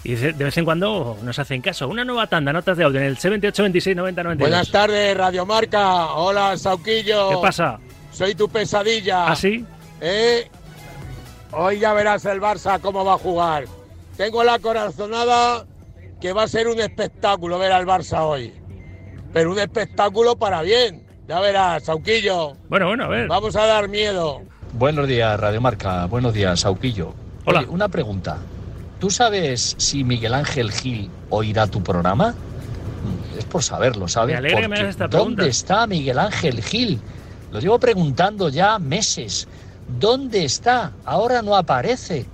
y 0.03 0.15
de 0.15 0.33
vez 0.33 0.57
en 0.59 0.65
cuando 0.65 1.17
nos 1.23 1.39
hacen 1.39 1.61
caso. 1.61 1.89
Una 1.89 2.05
nueva 2.05 2.27
tanda, 2.27 2.53
notas 2.53 2.77
de 2.77 2.85
audio 2.85 3.01
en 3.01 3.07
el 3.07 3.17
78 3.17 3.63
26 3.63 3.97
90 3.97 4.23
92. 4.23 4.51
Buenas 4.51 4.71
tardes, 4.71 5.17
Radio 5.17 5.47
Marca. 5.47 6.15
Hola, 6.15 6.57
Sauquillo. 6.57 7.31
¿Qué 7.31 7.37
pasa? 7.41 7.79
Soy 8.11 8.35
tu 8.35 8.49
pesadilla. 8.49 9.29
¿Ah, 9.29 9.37
sí? 9.37 9.65
¿Eh? 10.01 10.49
Hoy 11.53 11.79
ya 11.79 11.93
verás 11.93 12.25
el 12.25 12.41
Barça 12.41 12.81
cómo 12.81 13.05
va 13.05 13.15
a 13.15 13.19
jugar. 13.19 13.65
Tengo 14.17 14.43
la 14.43 14.59
corazonada 14.59 15.65
que 16.21 16.33
va 16.33 16.43
a 16.43 16.49
ser 16.49 16.69
un 16.69 16.81
espectáculo 16.81 17.59
ver 17.59 17.73
al 17.73 17.87
Barça 17.87 18.21
hoy. 18.21 18.60
Pero 19.33 19.53
un 19.53 19.59
espectáculo 19.59 20.37
para 20.37 20.63
bien. 20.63 21.07
Ya 21.29 21.41
verás, 21.41 21.85
Sauquillo. 21.85 22.55
Bueno, 22.69 22.89
bueno, 22.89 23.05
a 23.05 23.09
ver. 23.09 23.29
Vamos 23.29 23.55
a 23.57 23.65
dar 23.67 23.89
miedo. 23.89 24.43
Buenos 24.73 25.07
días, 25.07 25.39
Radio 25.39 25.61
Marca. 25.61 26.07
Buenos 26.07 26.35
días, 26.35 26.61
Sauquillo. 26.61 27.15
Hola. 27.45 27.61
Oye, 27.61 27.69
una 27.69 27.89
pregunta. 27.89 28.39
¿Tú 28.99 29.11
sabes 29.11 29.75
si 29.79 30.05
Miguel 30.05 30.35
Ángel 30.35 30.73
Gil 30.73 31.11
oirá 31.31 31.67
tu 31.67 31.83
programa? 31.83 32.35
Es 33.39 33.45
por 33.45 33.63
saberlo, 33.63 34.09
¿sabes? 34.09 34.35
Me 34.35 34.39
alegra 34.39 34.61
que 34.61 34.69
me 34.69 34.77
hagas 34.77 34.91
esta 34.91 35.09
pregunta. 35.09 35.43
¿Dónde 35.43 35.51
está 35.51 35.87
Miguel 35.87 36.19
Ángel 36.19 36.63
Gil? 36.63 37.01
Lo 37.53 37.61
llevo 37.61 37.79
preguntando 37.79 38.49
ya 38.49 38.79
meses. 38.79 39.49
¿Dónde 39.99 40.45
está? 40.45 40.93
Ahora 41.05 41.43
no 41.43 41.57
aparece. 41.57 42.27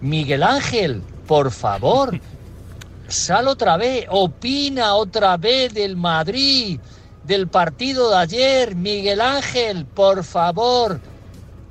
Miguel 0.00 0.42
Ángel, 0.42 1.02
por 1.26 1.50
favor, 1.50 2.20
sal 3.12 3.48
otra 3.48 3.76
vez, 3.76 4.06
opina 4.08 4.94
otra 4.94 5.36
vez 5.36 5.72
del 5.74 5.96
Madrid, 5.96 6.80
del 7.24 7.48
partido 7.48 8.10
de 8.10 8.16
ayer. 8.16 8.74
Miguel 8.74 9.20
Ángel, 9.20 9.86
por 9.86 10.24
favor. 10.24 10.98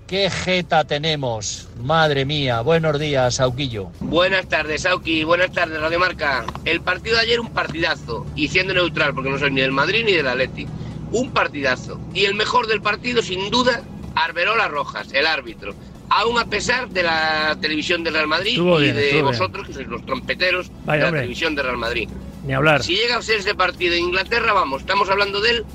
¿Qué 0.07 0.29
jeta 0.29 0.83
tenemos? 0.83 1.69
Madre 1.81 2.25
mía, 2.25 2.61
buenos 2.61 2.99
días, 2.99 3.35
Sauquillo. 3.35 3.91
Buenas 4.01 4.47
tardes, 4.49 4.81
Sauqui. 4.81 5.23
Buenas 5.23 5.53
tardes, 5.53 5.79
Radio 5.79 5.99
Marca. 5.99 6.45
El 6.65 6.81
partido 6.81 7.15
de 7.15 7.21
ayer 7.21 7.39
un 7.39 7.51
partidazo. 7.51 8.25
Y 8.35 8.49
siendo 8.49 8.73
neutral, 8.73 9.13
porque 9.13 9.29
no 9.29 9.39
soy 9.39 9.51
ni 9.51 9.61
del 9.61 9.71
Madrid 9.71 10.03
ni 10.05 10.11
del 10.11 10.27
Atleti. 10.27 10.67
Un 11.11 11.31
partidazo. 11.31 11.97
Y 12.13 12.25
el 12.25 12.35
mejor 12.35 12.67
del 12.67 12.81
partido, 12.81 13.21
sin 13.21 13.49
duda, 13.49 13.83
Arberola 14.15 14.67
Rojas, 14.67 15.07
el 15.13 15.25
árbitro. 15.25 15.73
Aún 16.13 16.37
a 16.37 16.45
pesar 16.45 16.89
de 16.89 17.03
la 17.03 17.57
televisión 17.61 18.03
del 18.03 18.13
Real 18.13 18.27
Madrid 18.27 18.51
Estuvo 18.51 18.79
y 18.79 18.91
bien, 18.91 18.95
de 18.95 19.21
vosotros, 19.21 19.65
que 19.65 19.73
sois 19.73 19.87
los 19.87 20.05
trompeteros 20.05 20.69
Vaya, 20.85 20.97
de 20.97 20.99
la 20.99 21.07
hombre. 21.07 21.21
televisión 21.21 21.55
del 21.55 21.65
Real 21.65 21.77
Madrid. 21.77 22.09
Ni 22.45 22.53
hablar. 22.53 22.83
Si 22.83 22.95
llega 22.95 23.17
a 23.17 23.21
ser 23.21 23.37
ese 23.39 23.55
partido 23.55 23.95
en 23.95 24.03
Inglaterra, 24.05 24.51
vamos, 24.51 24.81
estamos 24.81 25.09
hablando 25.09 25.39
de 25.39 25.51
él 25.51 25.65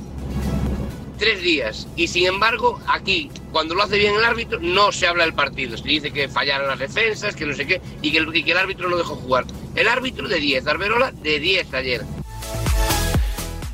tres 1.19 1.40
días. 1.40 1.88
Y 1.97 2.09
sin 2.09 2.26
embargo, 2.26 2.81
aquí, 2.87 3.31
cuando 3.52 3.75
lo 3.75 3.83
hace 3.83 3.99
bien 3.99 4.14
el 4.14 4.25
árbitro, 4.25 4.59
no 4.61 4.93
se 4.93 5.07
habla 5.07 5.25
del 5.25 5.35
partido. 5.35 5.76
Se 5.76 5.85
dice 5.85 6.12
que 6.12 6.28
fallaron 6.28 6.69
las 6.69 6.78
defensas, 6.78 7.35
que 7.35 7.47
no 7.47 7.55
sé 7.55 7.66
qué, 7.66 7.81
y 8.02 8.12
que 8.12 8.19
el, 8.19 8.37
y 8.37 8.43
que 8.43 8.52
el 8.52 8.59
árbitro 8.59 8.88
no 8.88 8.97
dejó 8.97 9.16
jugar. 9.16 9.45
El 9.75 9.88
árbitro 9.88 10.28
de 10.28 10.38
10, 10.38 10.66
Arberola 10.66 11.12
de 11.12 11.40
10 11.40 11.75
ayer. 11.75 12.02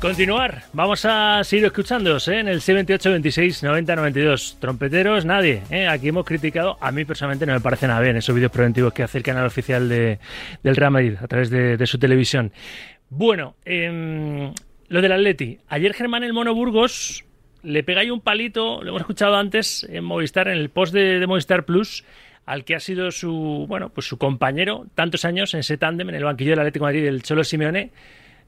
Continuar, 0.03 0.63
vamos 0.73 1.05
a 1.05 1.45
seguir 1.45 1.63
escuchándoos 1.63 2.27
¿eh? 2.27 2.41
en 2.41 2.49
el 2.49 2.59
78 2.59 3.09
26 3.09 3.63
90 3.63 3.95
92. 3.95 4.57
Trompeteros, 4.59 5.23
nadie. 5.23 5.63
¿eh? 5.69 5.87
Aquí 5.87 6.09
hemos 6.09 6.25
criticado, 6.25 6.77
a 6.81 6.91
mí 6.91 7.05
personalmente 7.05 7.45
no 7.45 7.53
me 7.53 7.61
parece 7.61 7.87
nada 7.87 8.01
bien 8.01 8.17
esos 8.17 8.35
vídeos 8.35 8.51
preventivos 8.51 8.91
que 8.91 9.03
hace 9.03 9.19
el 9.19 9.23
canal 9.23 9.45
oficial 9.45 9.87
de, 9.87 10.19
del 10.61 10.75
Real 10.75 10.91
Madrid 10.91 11.13
a 11.21 11.27
través 11.29 11.49
de, 11.49 11.87
su 11.87 11.99
televisión. 11.99 12.51
Bueno, 13.09 13.55
eh, 13.63 14.51
lo 14.89 15.01
del 15.01 15.11
Atleti. 15.13 15.59
Ayer 15.69 15.93
Germán 15.93 16.25
el 16.25 16.33
Mono 16.33 16.53
Burgos 16.53 17.23
le 17.61 17.81
pega 17.85 18.01
ahí 18.01 18.09
un 18.09 18.19
palito, 18.19 18.83
lo 18.83 18.89
hemos 18.89 19.03
escuchado 19.03 19.37
antes 19.37 19.87
en 19.89 20.03
Movistar, 20.03 20.49
en 20.49 20.57
el 20.57 20.69
post 20.69 20.93
de, 20.93 21.17
de 21.17 21.27
Movistar 21.27 21.63
Plus, 21.63 22.03
al 22.45 22.65
que 22.65 22.75
ha 22.75 22.81
sido 22.81 23.09
su, 23.11 23.67
bueno, 23.69 23.87
pues 23.87 24.05
su 24.05 24.17
compañero 24.17 24.85
tantos 24.95 25.23
años 25.23 25.53
en 25.53 25.61
ese 25.61 25.77
tándem 25.77 26.09
en 26.09 26.15
el 26.15 26.25
banquillo 26.25 26.49
del 26.49 26.59
Atlético 26.59 26.87
de 26.87 26.91
Madrid, 26.91 27.07
el 27.07 27.23
Cholo 27.23 27.45
Simeone, 27.45 27.91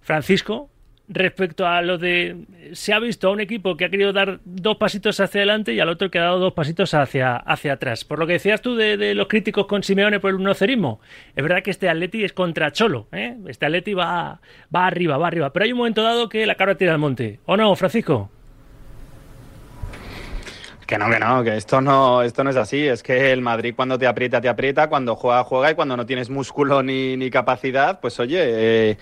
Francisco, 0.02 0.70
respecto 1.08 1.68
a 1.68 1.82
lo 1.82 1.98
de 1.98 2.46
se 2.74 2.94
ha 2.94 3.00
visto 3.00 3.28
a 3.28 3.32
un 3.32 3.40
equipo 3.40 3.78
que 3.78 3.86
ha 3.86 3.90
querido 3.90 4.12
dar 4.12 4.40
dos 4.44 4.78
pasitos 4.78 5.20
hacia 5.20 5.42
adelante 5.42 5.74
y 5.74 5.80
al 5.80 5.90
otro 5.90 6.10
que 6.10 6.20
ha 6.20 6.24
dado 6.24 6.40
dos 6.40 6.54
pasitos 6.54 6.94
hacia, 6.94 7.36
hacia 7.36 7.74
atrás. 7.74 8.04
Por 8.04 8.20
lo 8.20 8.28
que 8.28 8.34
decías 8.34 8.62
tú 8.62 8.76
de, 8.76 9.14
los 9.14 9.28
críticos 9.28 9.68
con 9.68 9.84
Simeone 9.84 10.20
por 10.20 10.32
el 10.32 10.38
unocerismo, 10.38 11.00
es 11.36 11.44
verdad 11.44 11.62
que 11.64 11.72
este 11.72 11.90
Atleti 11.90 12.24
es 12.24 12.34
contra 12.34 12.72
Cholo, 12.72 13.08
¿eh? 13.12 13.36
este 13.48 13.66
Atleti 13.66 13.94
va, 13.94 14.40
va 14.76 14.88
arriba, 14.88 15.18
va 15.18 15.28
arriba, 15.28 15.54
pero 15.54 15.66
hay 15.66 15.72
un 15.72 15.78
momento 15.78 16.02
dado 16.04 16.30
que 16.30 16.46
la 16.46 16.56
cara 16.56 16.76
tira 16.76 16.94
al 16.94 17.00
monte. 17.00 17.40
¿O 17.46 17.56
no, 17.56 17.76
Francisco? 17.76 18.32
Que 20.86 21.00
no, 21.00 21.10
que 21.10 21.20
no, 21.20 21.44
que 21.44 21.58
esto 21.58 21.82
no, 21.82 22.22
esto 22.22 22.44
no 22.44 22.52
es 22.52 22.56
así. 22.56 22.88
Es 22.88 23.02
que 23.02 23.32
el 23.32 23.42
Madrid 23.42 23.74
cuando 23.76 23.98
te 23.98 24.06
aprieta, 24.06 24.40
te 24.40 24.50
aprieta, 24.50 24.88
cuando 24.88 25.16
juega, 25.16 25.44
juega 25.44 25.72
y 25.72 25.76
cuando 25.76 25.98
no 25.98 26.06
tienes 26.06 26.30
músculo 26.30 26.84
ni, 26.84 27.18
ni 27.18 27.32
capacidad, 27.32 28.00
pues 28.00 28.20
oye, 28.20 28.40
eh, 28.40 28.98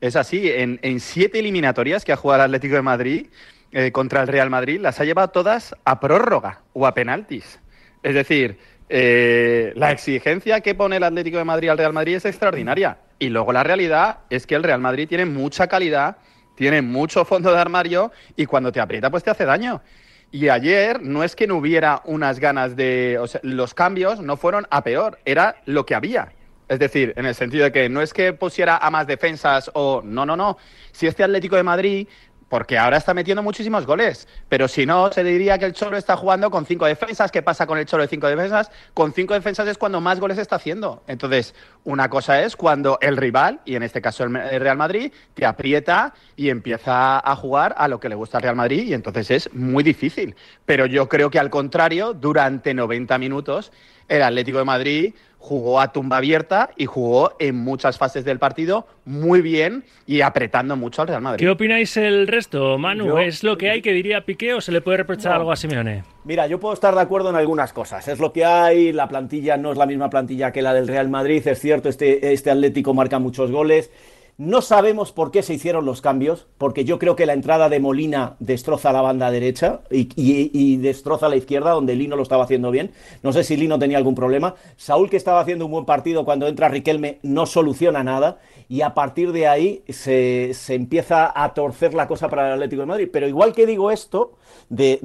es 0.00 0.16
así. 0.16 0.50
En, 0.50 1.00
siete 1.00 1.38
eliminatorias 1.38 2.04
que 2.04 2.12
ha 2.12 2.16
jugado 2.16 2.42
el 2.42 2.46
Atlético 2.46 2.76
de 2.76 2.82
Madrid 2.82 3.26
eh, 3.72 3.92
contra 3.92 4.22
el 4.22 4.28
Real 4.28 4.50
Madrid, 4.50 4.80
las 4.80 5.00
ha 5.00 5.04
llevado 5.04 5.28
todas 5.28 5.74
a 5.84 6.00
prórroga 6.00 6.62
o 6.72 6.86
a 6.86 6.94
penaltis. 6.94 7.60
Es 8.02 8.14
decir, 8.14 8.58
eh, 8.88 9.72
la 9.76 9.90
exigencia 9.90 10.60
que 10.60 10.74
pone 10.74 10.96
el 10.96 11.02
Atlético 11.02 11.38
de 11.38 11.44
Madrid 11.44 11.70
al 11.70 11.78
Real 11.78 11.92
Madrid 11.92 12.16
es 12.16 12.24
extraordinaria. 12.24 12.98
Y 13.18 13.28
luego 13.28 13.52
la 13.52 13.64
realidad 13.64 14.18
es 14.30 14.46
que 14.46 14.54
el 14.54 14.62
Real 14.62 14.80
Madrid 14.80 15.08
tiene 15.08 15.24
mucha 15.24 15.66
calidad, 15.66 16.18
tiene 16.54 16.82
mucho 16.82 17.24
fondo 17.24 17.52
de 17.52 17.58
armario 17.58 18.12
y 18.36 18.46
cuando 18.46 18.72
te 18.72 18.80
aprieta, 18.80 19.10
pues 19.10 19.24
te 19.24 19.30
hace 19.30 19.44
daño. 19.44 19.82
Y 20.30 20.48
ayer 20.48 21.02
no 21.02 21.24
es 21.24 21.36
que 21.36 21.46
no 21.46 21.56
hubiera 21.56 22.02
unas 22.04 22.40
ganas 22.40 22.76
de... 22.76 23.18
Los 23.42 23.74
cambios 23.74 24.20
no 24.20 24.36
fueron 24.36 24.66
a 24.70 24.82
peor, 24.82 25.18
era 25.24 25.56
lo 25.66 25.86
que 25.86 25.94
había. 25.94 26.32
Es 26.68 26.78
decir, 26.78 27.12
en 27.16 27.26
el 27.26 27.34
sentido 27.34 27.64
de 27.64 27.72
que 27.72 27.88
no 27.88 28.02
es 28.02 28.12
que 28.12 28.32
pusiera 28.32 28.76
a 28.76 28.90
más 28.90 29.06
defensas 29.06 29.70
o... 29.74 30.02
No, 30.04 30.26
no, 30.26 30.36
no. 30.36 30.58
Si 30.92 31.06
este 31.06 31.22
Atlético 31.22 31.56
de 31.56 31.62
Madrid 31.62 32.08
porque 32.48 32.78
ahora 32.78 32.96
está 32.96 33.12
metiendo 33.12 33.42
muchísimos 33.42 33.86
goles. 33.86 34.28
Pero 34.48 34.68
si 34.68 34.86
no, 34.86 35.10
se 35.10 35.24
diría 35.24 35.58
que 35.58 35.64
el 35.64 35.72
Cholo 35.72 35.96
está 35.96 36.16
jugando 36.16 36.50
con 36.50 36.64
cinco 36.64 36.86
defensas. 36.86 37.32
¿Qué 37.32 37.42
pasa 37.42 37.66
con 37.66 37.78
el 37.78 37.86
Cholo 37.86 38.02
de 38.04 38.08
cinco 38.08 38.28
defensas? 38.28 38.70
Con 38.94 39.12
cinco 39.12 39.34
defensas 39.34 39.66
es 39.68 39.78
cuando 39.78 40.00
más 40.00 40.20
goles 40.20 40.38
está 40.38 40.56
haciendo. 40.56 41.02
Entonces, 41.06 41.54
una 41.84 42.08
cosa 42.08 42.42
es 42.42 42.56
cuando 42.56 42.98
el 43.00 43.16
rival, 43.16 43.60
y 43.64 43.74
en 43.74 43.82
este 43.82 44.00
caso 44.00 44.24
el 44.24 44.60
Real 44.60 44.76
Madrid, 44.76 45.12
te 45.34 45.44
aprieta 45.44 46.14
y 46.36 46.50
empieza 46.50 47.18
a 47.18 47.36
jugar 47.36 47.74
a 47.78 47.88
lo 47.88 47.98
que 47.98 48.08
le 48.08 48.14
gusta 48.14 48.38
al 48.38 48.42
Real 48.44 48.56
Madrid, 48.56 48.84
y 48.84 48.94
entonces 48.94 49.30
es 49.30 49.52
muy 49.52 49.82
difícil. 49.82 50.36
Pero 50.64 50.86
yo 50.86 51.08
creo 51.08 51.30
que 51.30 51.38
al 51.38 51.50
contrario, 51.50 52.14
durante 52.14 52.74
90 52.74 53.18
minutos, 53.18 53.72
el 54.08 54.22
Atlético 54.22 54.58
de 54.58 54.64
Madrid 54.64 55.14
jugó 55.46 55.80
a 55.80 55.92
tumba 55.92 56.16
abierta 56.16 56.70
y 56.76 56.86
jugó 56.86 57.34
en 57.38 57.54
muchas 57.54 57.98
fases 57.98 58.24
del 58.24 58.40
partido 58.40 58.88
muy 59.04 59.40
bien 59.42 59.84
y 60.04 60.22
apretando 60.22 60.74
mucho 60.74 61.02
al 61.02 61.08
Real 61.08 61.22
Madrid. 61.22 61.46
¿Qué 61.46 61.48
opináis 61.48 61.96
el 61.96 62.26
resto, 62.26 62.76
Manu? 62.78 63.16
¿Es 63.18 63.44
lo 63.44 63.56
que 63.56 63.70
hay 63.70 63.80
que 63.80 63.92
diría 63.92 64.26
Piqué 64.26 64.54
o 64.54 64.60
se 64.60 64.72
le 64.72 64.80
puede 64.80 64.98
reprochar 64.98 65.34
algo 65.34 65.52
a 65.52 65.56
Simeone? 65.56 66.02
Mira, 66.24 66.48
yo 66.48 66.58
puedo 66.58 66.74
estar 66.74 66.96
de 66.96 67.00
acuerdo 67.00 67.30
en 67.30 67.36
algunas 67.36 67.72
cosas. 67.72 68.08
Es 68.08 68.18
lo 68.18 68.32
que 68.32 68.44
hay, 68.44 68.92
la 68.92 69.06
plantilla 69.06 69.56
no 69.56 69.70
es 69.70 69.78
la 69.78 69.86
misma 69.86 70.10
plantilla 70.10 70.50
que 70.50 70.62
la 70.62 70.74
del 70.74 70.88
Real 70.88 71.08
Madrid, 71.08 71.46
es 71.46 71.60
cierto, 71.60 71.88
este, 71.88 72.32
este 72.32 72.50
Atlético 72.50 72.92
marca 72.92 73.20
muchos 73.20 73.52
goles. 73.52 73.92
No 74.38 74.60
sabemos 74.60 75.12
por 75.12 75.30
qué 75.30 75.42
se 75.42 75.54
hicieron 75.54 75.86
los 75.86 76.02
cambios, 76.02 76.46
porque 76.58 76.84
yo 76.84 76.98
creo 76.98 77.16
que 77.16 77.24
la 77.24 77.32
entrada 77.32 77.70
de 77.70 77.80
Molina 77.80 78.36
destroza 78.38 78.92
la 78.92 79.00
banda 79.00 79.30
derecha 79.30 79.80
y, 79.90 80.76
destroza 80.76 81.30
la 81.30 81.36
izquierda, 81.36 81.70
donde 81.70 81.96
Lino 81.96 82.16
lo 82.16 82.22
estaba 82.22 82.44
haciendo 82.44 82.70
bien. 82.70 82.90
No 83.22 83.32
sé 83.32 83.44
si 83.44 83.56
Lino 83.56 83.78
tenía 83.78 83.96
algún 83.96 84.14
problema. 84.14 84.54
Saúl, 84.76 85.08
que 85.08 85.16
estaba 85.16 85.40
haciendo 85.40 85.64
un 85.64 85.72
buen 85.72 85.86
partido, 85.86 86.26
cuando 86.26 86.48
entra 86.48 86.68
Riquelme, 86.68 87.18
no 87.22 87.46
soluciona 87.46 88.04
nada. 88.04 88.38
Y 88.68 88.82
a 88.82 88.92
partir 88.92 89.32
de 89.32 89.48
ahí 89.48 89.82
se, 89.88 90.52
empieza 90.68 91.32
a 91.34 91.54
torcer 91.54 91.94
la 91.94 92.06
cosa 92.06 92.28
para 92.28 92.48
el 92.48 92.52
Atlético 92.54 92.82
de 92.82 92.86
Madrid. 92.86 93.08
Pero 93.10 93.28
igual 93.28 93.54
que 93.54 93.64
digo 93.64 93.90
esto, 93.90 94.32
de, 94.68 95.00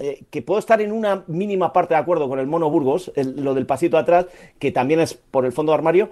eh, 0.00 0.22
que 0.30 0.40
puedo 0.40 0.58
estar 0.58 0.80
en 0.80 0.92
una 0.92 1.22
mínima 1.26 1.74
parte 1.74 1.92
de 1.92 2.00
acuerdo 2.00 2.30
con 2.30 2.38
el 2.38 2.46
Mono 2.46 2.70
Burgos, 2.70 3.12
lo 3.14 3.52
del 3.52 3.66
pasito 3.66 3.98
atrás, 3.98 4.24
que 4.58 4.72
también 4.72 5.00
es 5.00 5.12
por 5.12 5.44
el 5.44 5.52
fondo 5.52 5.74
armario 5.74 6.08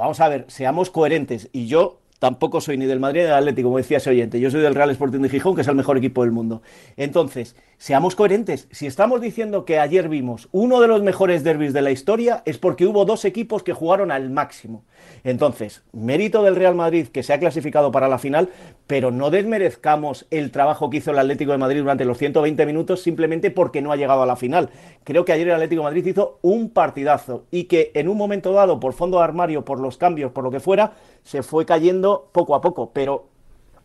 vamos 0.00 0.20
a 0.20 0.28
ver, 0.28 0.44
seamos 0.48 0.90
coherentes. 0.90 1.48
Y 1.52 1.66
yo 1.66 1.98
tampoco 2.18 2.60
soy 2.60 2.78
ni 2.78 2.86
del 2.86 3.00
Madrid 3.00 3.20
ni 3.22 3.26
del 3.26 3.34
Atlético, 3.34 3.68
como 3.68 3.78
decía 3.78 3.96
ese 3.96 4.10
oyente. 4.10 4.38
Yo 4.38 4.50
soy 4.50 4.60
del 4.60 4.74
Real 4.74 4.90
Sporting 4.90 5.20
de 5.20 5.28
Gijón, 5.28 5.54
que 5.54 5.62
es 5.62 5.68
el 5.68 5.74
mejor 5.74 5.96
equipo 5.96 6.22
del 6.22 6.30
mundo. 6.30 6.62
Entonces, 6.96 7.56
seamos 7.82 8.14
coherentes. 8.14 8.68
Si 8.70 8.86
estamos 8.86 9.20
diciendo 9.20 9.64
que 9.64 9.80
ayer 9.80 10.08
vimos 10.08 10.48
uno 10.52 10.80
de 10.80 10.86
los 10.86 11.02
mejores 11.02 11.42
derbis 11.42 11.72
de 11.72 11.82
la 11.82 11.90
historia, 11.90 12.44
es 12.46 12.56
porque 12.56 12.86
hubo 12.86 13.04
dos 13.04 13.24
equipos 13.24 13.64
que 13.64 13.72
jugaron 13.72 14.12
al 14.12 14.30
máximo. 14.30 14.84
Entonces, 15.24 15.82
mérito 15.90 16.44
del 16.44 16.54
Real 16.54 16.76
Madrid 16.76 17.08
que 17.08 17.24
se 17.24 17.32
ha 17.32 17.40
clasificado 17.40 17.90
para 17.90 18.06
la 18.06 18.20
final, 18.20 18.50
pero 18.86 19.10
no 19.10 19.30
desmerezcamos 19.30 20.28
el 20.30 20.52
trabajo 20.52 20.90
que 20.90 20.98
hizo 20.98 21.10
el 21.10 21.18
Atlético 21.18 21.50
de 21.50 21.58
Madrid 21.58 21.80
durante 21.80 22.04
los 22.04 22.18
120 22.18 22.66
minutos 22.66 23.02
simplemente 23.02 23.50
porque 23.50 23.82
no 23.82 23.90
ha 23.90 23.96
llegado 23.96 24.22
a 24.22 24.26
la 24.26 24.36
final. 24.36 24.70
Creo 25.02 25.24
que 25.24 25.32
ayer 25.32 25.48
el 25.48 25.54
Atlético 25.54 25.82
de 25.82 25.88
Madrid 25.88 26.06
hizo 26.06 26.38
un 26.40 26.70
partidazo 26.70 27.46
y 27.50 27.64
que 27.64 27.90
en 27.94 28.08
un 28.08 28.16
momento 28.16 28.52
dado, 28.52 28.78
por 28.78 28.92
fondo 28.92 29.18
de 29.18 29.24
armario, 29.24 29.64
por 29.64 29.80
los 29.80 29.98
cambios, 29.98 30.30
por 30.30 30.44
lo 30.44 30.52
que 30.52 30.60
fuera, 30.60 30.92
se 31.24 31.42
fue 31.42 31.66
cayendo 31.66 32.28
poco 32.30 32.54
a 32.54 32.60
poco, 32.60 32.92
pero 32.92 33.31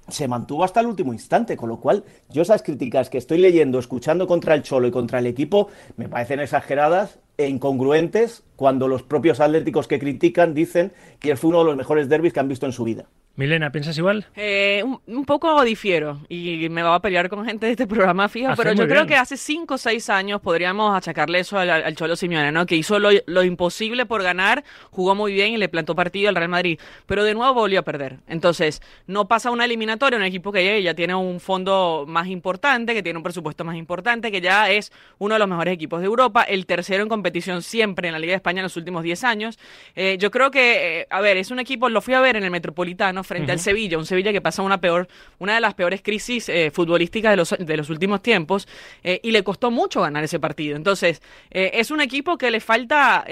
se 0.08 0.28
mantuvo 0.28 0.64
hasta 0.64 0.80
el 0.80 0.88
último 0.88 1.14
instante, 1.14 1.58
con 1.58 1.70
lo 1.70 1.80
cual 1.80 2.04
yo 2.30 2.42
esas 2.42 2.64
críticas 2.64 3.10
que 3.10 3.18
estoy 3.18 3.38
leyendo, 3.40 3.80
escuchando 3.80 4.28
contra 4.28 4.56
el 4.56 4.64
Cholo 4.64 4.88
y 4.88 4.92
contra 4.92 5.20
el 5.20 5.28
equipo, 5.28 5.68
me 5.96 6.10
parecen 6.10 6.40
exageradas 6.40 7.20
e 7.38 7.48
incongruentes 7.48 8.44
cuando 8.56 8.88
los 8.88 9.04
propios 9.04 9.40
atléticos 9.40 9.88
que 9.88 10.00
critican 10.00 10.54
dicen 10.54 10.92
que 11.20 11.36
fue 11.36 11.50
uno 11.50 11.60
de 11.60 11.66
los 11.66 11.78
mejores 11.78 12.10
derbis 12.10 12.34
que 12.34 12.40
han 12.40 12.48
visto 12.48 12.66
en 12.66 12.72
su 12.72 12.84
vida. 12.84 13.08
Milena, 13.38 13.72
¿piensas 13.72 13.96
igual? 14.00 14.26
Eh, 14.36 14.84
un, 15.06 15.26
poco 15.26 15.64
difiero 15.64 16.22
y 16.28 16.70
me 16.70 16.82
va 16.82 16.96
a 16.96 17.02
pelear 17.04 17.30
con 17.30 17.46
gente 17.46 17.68
de 17.68 17.74
este 17.74 17.86
programa 17.86 18.28
fijo, 18.30 18.52
pero 18.58 18.74
yo 18.74 18.88
creo 18.88 19.06
que 19.06 19.16
hace 19.16 19.38
cinco 19.38 19.76
o 19.76 19.78
seis 19.78 20.10
años 20.10 20.42
podríamos 20.42 20.98
achacarle 20.98 21.42
eso 21.42 21.60
al, 21.60 21.96
Cholo 21.96 22.16
Simeone, 22.16 22.52
¿no? 22.52 22.66
Que 22.66 22.76
hizo 22.76 22.98
lo, 22.98 23.44
imposible 23.44 24.08
por 24.08 24.24
ganar, 24.24 24.64
jugó 24.90 25.14
muy 25.14 25.34
bien 25.34 25.54
y 25.54 25.58
le 25.58 25.70
plantó 25.70 25.94
partido 25.94 26.30
al 26.30 26.36
Real 26.36 26.50
Madrid, 26.50 26.80
pero 27.06 27.24
de 27.24 27.36
nuevo 27.36 27.54
volvió 27.54 27.82
a 27.82 27.84
perder. 27.84 28.18
Entonces, 28.28 28.82
no 29.06 29.28
pasa 29.28 29.52
una 29.52 29.66
eliminatoria, 29.66 30.18
un 30.18 30.26
equipo 30.26 30.52
que 30.52 30.82
ya, 30.82 30.96
tiene 30.96 31.14
un 31.14 31.40
fondo 31.40 32.06
más 32.08 32.26
importante, 32.30 32.96
que 32.96 33.04
tiene 33.04 33.18
un 33.18 33.24
presupuesto 33.24 33.64
más 33.64 33.76
importante, 33.76 34.32
que 34.32 34.42
ya 34.42 34.72
es 34.72 34.92
uno 35.20 35.36
de 35.36 35.40
los 35.40 35.48
mejores 35.48 35.76
equipos 35.76 36.00
de 36.00 36.08
Europa, 36.08 36.42
el 36.42 36.66
tercero 36.66 37.04
en 37.04 37.10
competición 37.28 37.62
siempre 37.62 38.08
en 38.08 38.14
la 38.14 38.20
Liga 38.20 38.32
de 38.32 38.38
España 38.38 38.60
en 38.60 38.64
los 38.64 38.78
últimos 38.78 39.04
diez 39.04 39.24
años. 39.24 39.60
Eh, 39.96 40.18
yo 40.18 40.32
creo 40.32 40.50
que, 40.50 41.02
eh, 41.02 41.08
a 41.10 41.20
ver, 41.20 41.36
es 41.36 41.52
un 41.52 41.60
equipo, 41.60 41.90
lo 41.90 42.00
fui 42.02 42.14
a 42.14 42.22
ver 42.22 42.38
en 42.38 42.44
el 42.44 42.52
Metropolitano 42.52 43.24
frente 43.24 43.52
al 43.52 43.60
Sevilla, 43.60 43.98
un 43.98 44.06
Sevilla 44.06 44.32
que 44.32 44.40
pasa 44.40 44.62
una 44.62 44.80
peor, 44.80 45.08
una 45.40 45.56
de 45.56 45.60
las 45.60 45.74
peores 45.74 46.02
crisis 46.02 46.48
eh, 46.48 46.72
futbolísticas 46.72 47.32
de 47.32 47.38
los, 47.38 47.50
de 47.60 47.78
los 47.78 47.90
últimos 47.90 48.22
tiempos 48.22 48.68
eh, 49.04 49.20
y 49.24 49.32
le 49.32 49.44
costó 49.44 49.72
mucho 49.72 50.02
ganar 50.02 50.24
ese 50.24 50.40
partido. 50.40 50.78
Entonces, 50.78 51.22
es 51.52 51.92
un 51.92 52.02
equipo 52.02 52.38
que 52.38 52.52
le 52.52 52.60
falta 52.60 53.26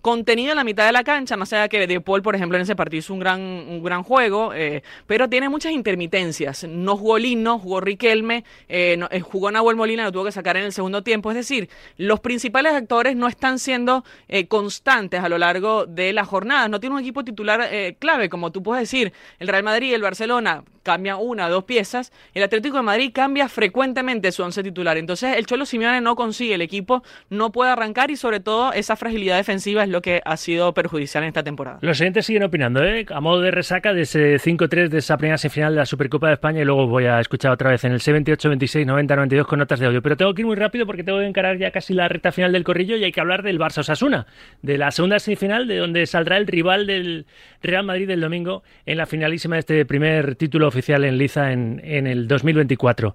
contenido 0.00 0.52
en 0.52 0.56
la 0.56 0.64
mitad 0.64 0.86
de 0.86 0.92
la 0.92 1.04
cancha, 1.04 1.36
más 1.36 1.52
allá 1.52 1.68
que 1.68 1.86
De 1.86 2.00
Paul, 2.00 2.22
por 2.22 2.34
ejemplo, 2.34 2.56
en 2.56 2.62
ese 2.62 2.76
partido 2.76 3.00
hizo 3.00 3.14
un 3.14 3.20
gran, 3.20 3.40
un 3.40 3.82
gran 3.82 4.02
juego, 4.02 4.52
eh, 4.54 4.82
pero 5.06 5.28
tiene 5.28 5.48
muchas 5.48 5.72
intermitencias. 5.72 6.64
No 6.64 6.96
jugó 6.96 7.18
Lino, 7.18 7.58
jugó 7.58 7.80
Riquelme, 7.80 8.44
eh, 8.68 8.98
eh, 9.10 9.20
jugó 9.20 9.50
Nahuel 9.50 9.76
Molina, 9.76 10.04
lo 10.04 10.12
tuvo 10.12 10.24
que 10.24 10.32
sacar 10.32 10.56
en 10.56 10.64
el 10.64 10.72
segundo 10.72 11.02
tiempo. 11.02 11.30
Es 11.30 11.36
decir, 11.36 11.68
los 11.96 12.20
principales 12.20 12.74
actores 12.74 13.16
no 13.16 13.28
están 13.28 13.58
siendo 13.58 14.04
constantes 14.48 15.22
a 15.22 15.28
lo 15.28 15.38
largo 15.38 15.86
de 15.86 16.12
la 16.12 16.24
jornada. 16.24 16.68
No 16.68 16.80
tiene 16.80 16.94
un 16.94 17.00
equipo 17.00 17.24
titular 17.24 17.68
clave, 17.98 18.28
como 18.28 18.52
tú 18.52 18.62
puedes 18.62 18.82
decir. 18.82 19.12
El 19.38 19.48
Real 19.48 19.62
Madrid, 19.62 19.94
el 19.94 20.02
Barcelona, 20.02 20.64
cambia 20.82 21.16
una 21.16 21.46
o 21.46 21.50
dos 21.50 21.64
piezas. 21.64 22.12
El 22.34 22.42
Atlético 22.42 22.76
de 22.78 22.82
Madrid 22.82 23.10
cambia 23.14 23.48
frecuentemente 23.48 24.32
su 24.32 24.42
once 24.42 24.62
titular. 24.62 24.96
Entonces, 24.96 25.36
el 25.36 25.46
Cholo 25.46 25.66
Simeone 25.66 26.00
no 26.00 26.16
consigue, 26.16 26.54
el 26.54 26.62
equipo 26.62 27.02
no 27.28 27.52
puede 27.52 27.70
arrancar 27.70 28.10
y 28.10 28.16
sobre 28.16 28.40
todo 28.40 28.72
esa 28.72 28.96
fragilidad 28.96 29.36
defensiva 29.36 29.82
es 29.82 29.88
lo 29.90 30.02
que 30.02 30.20
ha 30.24 30.36
sido 30.36 30.72
perjudicial 30.74 31.24
en 31.24 31.28
esta 31.28 31.42
temporada. 31.42 31.78
Los 31.82 31.98
siguientes 31.98 32.26
siguen 32.26 32.42
opinando, 32.42 32.82
¿eh? 32.84 33.06
A 33.10 33.20
modo 33.20 33.40
de 33.40 33.50
resaca 33.50 33.92
de 33.92 34.02
ese 34.02 34.36
5-3 34.36 34.88
de 34.88 34.98
esa 34.98 35.16
primera 35.16 35.38
semifinal 35.38 35.74
de 35.74 35.78
la 35.78 35.86
Supercopa 35.86 36.28
de 36.28 36.34
España 36.34 36.62
y 36.62 36.64
luego 36.64 36.86
voy 36.86 37.06
a 37.06 37.20
escuchar 37.20 37.52
otra 37.52 37.70
vez 37.70 37.84
en 37.84 37.92
el 37.92 38.00
78, 38.00 38.48
26, 38.48 38.86
90, 38.86 39.16
92 39.16 39.46
con 39.46 39.58
notas 39.58 39.80
de 39.80 39.86
audio. 39.86 40.02
Pero 40.02 40.16
tengo 40.16 40.34
que 40.34 40.42
ir 40.42 40.46
muy 40.46 40.56
rápido 40.56 40.86
porque 40.86 41.04
tengo 41.04 41.18
que 41.18 41.26
encarar 41.26 41.58
ya 41.58 41.70
casi 41.70 41.94
la 41.94 42.08
recta 42.08 42.32
final 42.32 42.52
del 42.52 42.64
corrillo 42.64 42.96
y 42.96 43.04
hay 43.04 43.12
que 43.12 43.20
hablar 43.20 43.42
del 43.42 43.58
Barça 43.58 43.78
Osasuna, 43.78 44.26
de 44.62 44.78
la 44.78 44.90
segunda 44.90 45.18
semifinal 45.18 45.66
de 45.66 45.76
donde 45.76 46.06
saldrá 46.06 46.36
el 46.36 46.46
rival 46.46 46.86
del 46.86 47.26
Real 47.62 47.84
Madrid 47.84 48.08
del 48.08 48.20
domingo 48.20 48.62
en 48.86 48.98
la 48.98 49.06
finalísima 49.06 49.56
de 49.56 49.60
este 49.60 49.84
primer 49.84 50.36
título 50.36 50.68
oficial 50.68 51.04
en 51.04 51.18
Liza 51.18 51.52
en, 51.52 51.80
en 51.84 52.06
el 52.06 52.28
2024. 52.28 53.14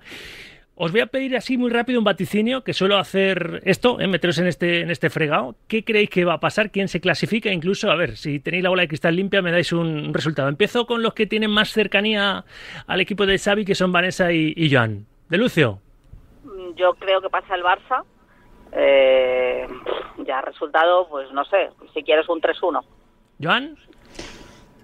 Os 0.78 0.92
voy 0.92 1.00
a 1.00 1.06
pedir 1.06 1.38
así 1.38 1.58
muy 1.58 1.70
rápido 1.70 2.00
un 2.00 2.04
vaticinio, 2.04 2.66
que 2.66 2.74
suelo 2.74 2.98
hacer 2.98 3.62
esto, 3.64 4.02
¿eh? 4.02 4.08
meteros 4.08 4.40
en 4.40 4.48
este, 4.48 4.82
en 4.82 4.92
este 4.92 5.10
fregado. 5.10 5.56
¿Qué 5.70 5.86
creéis 5.86 6.10
que 6.10 6.26
va 6.26 6.34
a 6.34 6.40
pasar? 6.42 6.70
¿Quién 6.70 6.90
se 6.90 7.00
clasifica? 7.00 7.50
Incluso, 7.50 7.90
a 7.90 7.96
ver, 7.96 8.18
si 8.18 8.42
tenéis 8.42 8.64
la 8.64 8.70
bola 8.70 8.82
de 8.82 8.90
cristal 8.90 9.16
limpia, 9.16 9.42
me 9.42 9.54
dais 9.54 9.72
un 9.72 10.14
resultado. 10.14 10.50
Empiezo 10.50 10.86
con 10.86 11.02
los 11.02 11.14
que 11.14 11.28
tienen 11.28 11.50
más 11.50 11.70
cercanía 11.72 12.44
al 12.88 13.00
equipo 13.00 13.26
de 13.26 13.38
Xavi, 13.40 13.64
que 13.64 13.74
son 13.74 13.94
Vanessa 13.94 14.34
y, 14.34 14.70
Joan. 14.70 15.06
¿De 15.30 15.38
Lucio? 15.38 15.80
Yo 16.76 16.94
creo 16.96 17.22
que 17.22 17.30
pasa 17.30 17.56
el 17.56 17.64
Barça. 17.64 18.04
Eh, 18.74 19.66
ya 20.26 20.42
resultado, 20.42 21.08
pues 21.08 21.32
no 21.32 21.46
sé, 21.46 21.70
si 21.94 22.04
quieres 22.04 22.28
un 22.28 22.42
3-1. 22.42 22.84
¿Joan? 23.42 23.78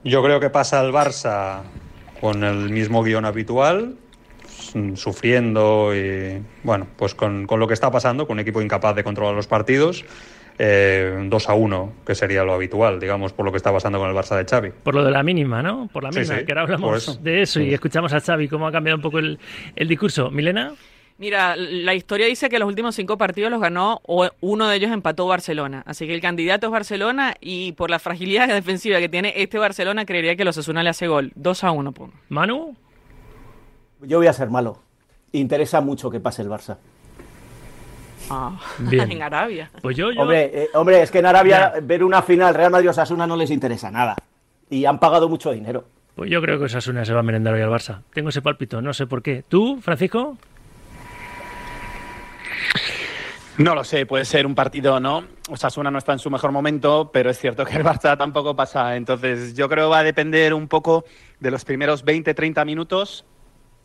Yo 0.06 0.24
creo 0.24 0.40
que 0.40 0.50
pasa 0.50 0.82
el 0.86 0.94
Barça 0.94 1.64
con 2.22 2.46
el 2.46 2.70
mismo 2.70 3.04
guion 3.04 3.26
habitual, 3.26 3.98
sufriendo 4.96 5.96
y, 5.96 6.42
bueno, 6.64 6.88
pues 6.98 7.16
con, 7.16 7.48
lo 7.48 7.68
que 7.68 7.74
está 7.74 7.92
pasando, 7.92 8.28
con 8.28 8.36
un 8.36 8.40
equipo 8.40 8.62
incapaz 8.62 8.96
de 8.96 9.04
controlar 9.04 9.36
los 9.36 9.48
partidos. 9.48 10.06
Eh, 10.60 11.28
2 11.28 11.50
a 11.50 11.54
1, 11.54 11.94
que 12.06 12.14
sería 12.14 12.44
lo 12.44 12.54
habitual, 12.54 13.00
digamos, 13.00 13.34
por 13.34 13.46
lo 13.46 13.52
que 13.52 13.58
está 13.58 13.72
pasando 13.72 13.98
con 13.98 14.10
el 14.10 14.16
Barça 14.16 14.38
de 14.38 14.46
Xavi. 14.46 14.72
Por 14.84 14.94
lo 14.94 15.04
de 15.04 15.10
la 15.10 15.24
mínima, 15.24 15.64
¿no? 15.64 15.90
Por 15.92 16.04
la 16.04 16.12
mínima, 16.12 16.44
que 16.44 16.52
ahora 16.52 16.64
hablamos 16.64 17.24
de 17.24 17.42
eso 17.42 17.62
y 17.62 17.74
escuchamos 17.74 18.14
a 18.14 18.20
Xavi 18.20 18.48
cómo 18.48 18.68
ha 18.68 18.72
cambiado 18.72 18.98
un 18.98 19.02
poco 19.02 19.20
el, 19.20 19.40
el 19.76 19.88
discurso. 19.88 20.30
¿Milena? 20.30 20.74
Mira, 21.22 21.56
la 21.56 21.94
historia 21.94 22.26
dice 22.26 22.50
que 22.50 22.58
los 22.58 22.68
últimos 22.68 22.96
cinco 22.96 23.16
partidos 23.16 23.52
los 23.52 23.62
ganó 23.62 24.02
o 24.08 24.28
uno 24.40 24.68
de 24.68 24.76
ellos 24.76 24.90
empató 24.90 25.28
Barcelona. 25.28 25.84
Así 25.86 26.08
que 26.08 26.16
el 26.16 26.20
candidato 26.20 26.66
es 26.66 26.72
Barcelona 26.72 27.36
y 27.40 27.74
por 27.74 27.92
la 27.92 28.00
fragilidad 28.00 28.48
defensiva 28.52 28.98
que 29.00 29.08
tiene 29.08 29.32
este 29.36 29.60
Barcelona, 29.60 30.04
creería 30.08 30.36
que 30.36 30.44
los 30.44 30.58
Osasuna 30.58 30.82
le 30.82 30.90
hace 30.90 31.08
gol. 31.08 31.32
2 31.36 31.64
a 31.64 31.72
1. 31.74 31.94
Manu. 32.30 32.76
Yo 34.02 34.18
voy 34.18 34.28
a 34.28 34.34
ser 34.34 34.50
malo. 34.50 34.80
Interesa 35.32 35.82
mucho 35.82 36.10
que 36.10 36.20
pase 36.20 36.42
el 36.42 36.50
Barça. 36.50 36.78
Ah, 38.30 38.58
en 38.92 39.22
Arabia. 39.22 39.70
Pues 39.82 39.98
yo, 39.98 40.10
Hombre, 40.18 40.52
eh, 40.54 40.70
hombre, 40.74 41.02
es 41.02 41.12
que 41.12 41.20
en 41.20 41.26
Arabia 41.26 41.74
ver 41.84 42.04
una 42.04 42.22
final 42.22 42.54
Real 42.54 42.72
Madrid-Osasuna 42.72 43.28
no 43.28 43.36
les 43.36 43.52
interesa 43.52 43.92
nada. 43.92 44.16
Y 44.70 44.86
han 44.86 45.00
pagado 45.00 45.28
mucho 45.28 45.52
dinero. 45.52 45.86
Pues 46.16 46.30
yo 46.30 46.42
creo 46.42 46.60
que 46.60 46.66
Osasuna 46.66 47.04
se 47.06 47.14
va 47.14 47.22
a 47.22 47.24
merendar 47.24 47.54
hoy 47.54 47.62
al 47.62 47.70
Barça. 47.70 48.02
Tengo 48.14 48.30
ese 48.30 48.42
palpito, 48.42 48.82
no 48.82 48.94
sé 48.94 49.08
por 49.08 49.22
qué. 49.22 49.44
¿Tú, 49.48 49.80
Francisco? 49.82 50.38
No 53.58 53.76
lo 53.76 53.84
sé, 53.84 54.06
puede 54.06 54.26
ser 54.26 54.46
un 54.46 54.56
partido, 54.56 55.00
¿no? 55.00 55.24
Osasuna 55.50 55.92
no 55.92 55.98
está 55.98 56.14
en 56.14 56.20
su 56.20 56.30
mejor 56.30 56.52
momento, 56.52 57.12
pero 57.14 57.30
es 57.30 57.38
cierto 57.38 57.66
que 57.66 57.76
el 57.76 57.84
Barça 57.84 58.18
tampoco 58.18 58.56
pasa. 58.56 58.96
Entonces, 58.96 59.56
yo 59.56 59.70
creo 59.70 59.86
que 59.86 59.92
va 59.92 60.00
a 60.00 60.04
depender 60.04 60.54
un 60.54 60.68
poco 60.68 61.06
de 61.40 61.52
los 61.52 61.66
primeros 61.66 62.06
20-30 62.06 62.66
minutos 62.66 63.26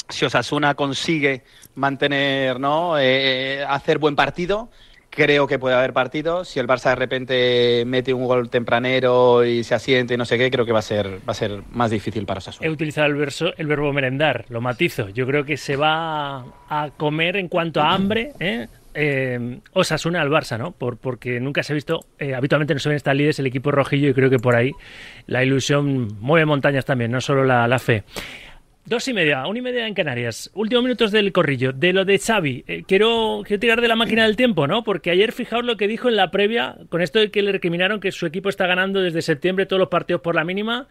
si 0.08 0.24
Osasuna 0.24 0.74
consigue 0.74 1.42
mantener, 1.74 2.60
¿no? 2.60 2.98
Eh, 2.98 3.64
hacer 3.68 3.98
buen 3.98 4.16
partido, 4.16 4.70
creo 5.10 5.46
que 5.46 5.58
puede 5.58 5.74
haber 5.74 5.92
partido. 5.92 6.44
Si 6.44 6.60
el 6.60 6.66
Barça 6.66 6.90
de 6.90 6.96
repente 6.96 7.84
mete 7.86 8.12
un 8.12 8.24
gol 8.26 8.50
tempranero 8.50 9.44
y 9.44 9.64
se 9.64 9.74
asiente 9.74 10.14
y 10.14 10.16
no 10.16 10.24
sé 10.24 10.38
qué, 10.38 10.50
creo 10.50 10.66
que 10.66 10.72
va 10.72 10.80
a 10.80 10.82
ser, 10.82 11.18
va 11.26 11.32
a 11.32 11.34
ser 11.34 11.62
más 11.72 11.90
difícil 11.90 12.26
para 12.26 12.38
Osasuna. 12.38 12.66
He 12.66 12.70
utilizado 12.70 13.06
el, 13.06 13.14
verso, 13.14 13.52
el 13.56 13.66
verbo 13.66 13.92
merendar, 13.92 14.44
lo 14.48 14.60
matizo. 14.60 15.08
Yo 15.08 15.26
creo 15.26 15.44
que 15.44 15.56
se 15.56 15.76
va 15.76 16.44
a 16.68 16.90
comer 16.96 17.36
en 17.36 17.48
cuanto 17.48 17.80
a 17.80 17.92
hambre, 17.92 18.32
¿eh? 18.38 18.68
eh, 18.96 19.60
Osasuna 19.72 20.22
al 20.22 20.30
Barça, 20.30 20.58
¿no? 20.58 20.72
Por, 20.72 20.96
porque 20.96 21.38
nunca 21.38 21.62
se 21.62 21.72
ha 21.72 21.74
visto, 21.74 22.00
eh, 22.18 22.34
habitualmente 22.34 22.74
no 22.74 22.80
suelen 22.80 22.96
estar 22.96 23.14
líderes 23.14 23.38
el 23.38 23.46
equipo 23.46 23.70
rojillo 23.70 24.08
y 24.08 24.14
creo 24.14 24.30
que 24.30 24.38
por 24.38 24.56
ahí 24.56 24.72
la 25.26 25.44
ilusión 25.44 26.08
mueve 26.20 26.46
montañas 26.46 26.84
también, 26.84 27.10
no 27.10 27.20
solo 27.20 27.44
la, 27.44 27.68
la 27.68 27.78
fe. 27.78 28.04
Dos 28.86 29.08
y 29.08 29.12
media, 29.12 29.44
una 29.48 29.58
y 29.58 29.62
media 29.62 29.88
en 29.88 29.94
Canarias. 29.94 30.48
Últimos 30.54 30.84
minutos 30.84 31.10
del 31.10 31.32
corrillo. 31.32 31.72
De 31.72 31.92
lo 31.92 32.04
de 32.04 32.20
Xavi, 32.20 32.64
eh, 32.68 32.84
quiero, 32.86 33.42
quiero 33.44 33.58
tirar 33.58 33.80
de 33.80 33.88
la 33.88 33.96
máquina 33.96 34.22
del 34.22 34.36
tiempo, 34.36 34.68
¿no? 34.68 34.84
Porque 34.84 35.10
ayer 35.10 35.32
fijaos 35.32 35.64
lo 35.64 35.76
que 35.76 35.88
dijo 35.88 36.08
en 36.08 36.14
la 36.14 36.30
previa, 36.30 36.76
con 36.88 37.02
esto 37.02 37.18
de 37.18 37.32
que 37.32 37.42
le 37.42 37.50
recriminaron 37.50 37.98
que 37.98 38.12
su 38.12 38.26
equipo 38.26 38.48
está 38.48 38.64
ganando 38.68 39.00
desde 39.00 39.22
septiembre 39.22 39.66
todos 39.66 39.80
los 39.80 39.88
partidos 39.88 40.22
por 40.22 40.36
la 40.36 40.44
mínima. 40.44 40.86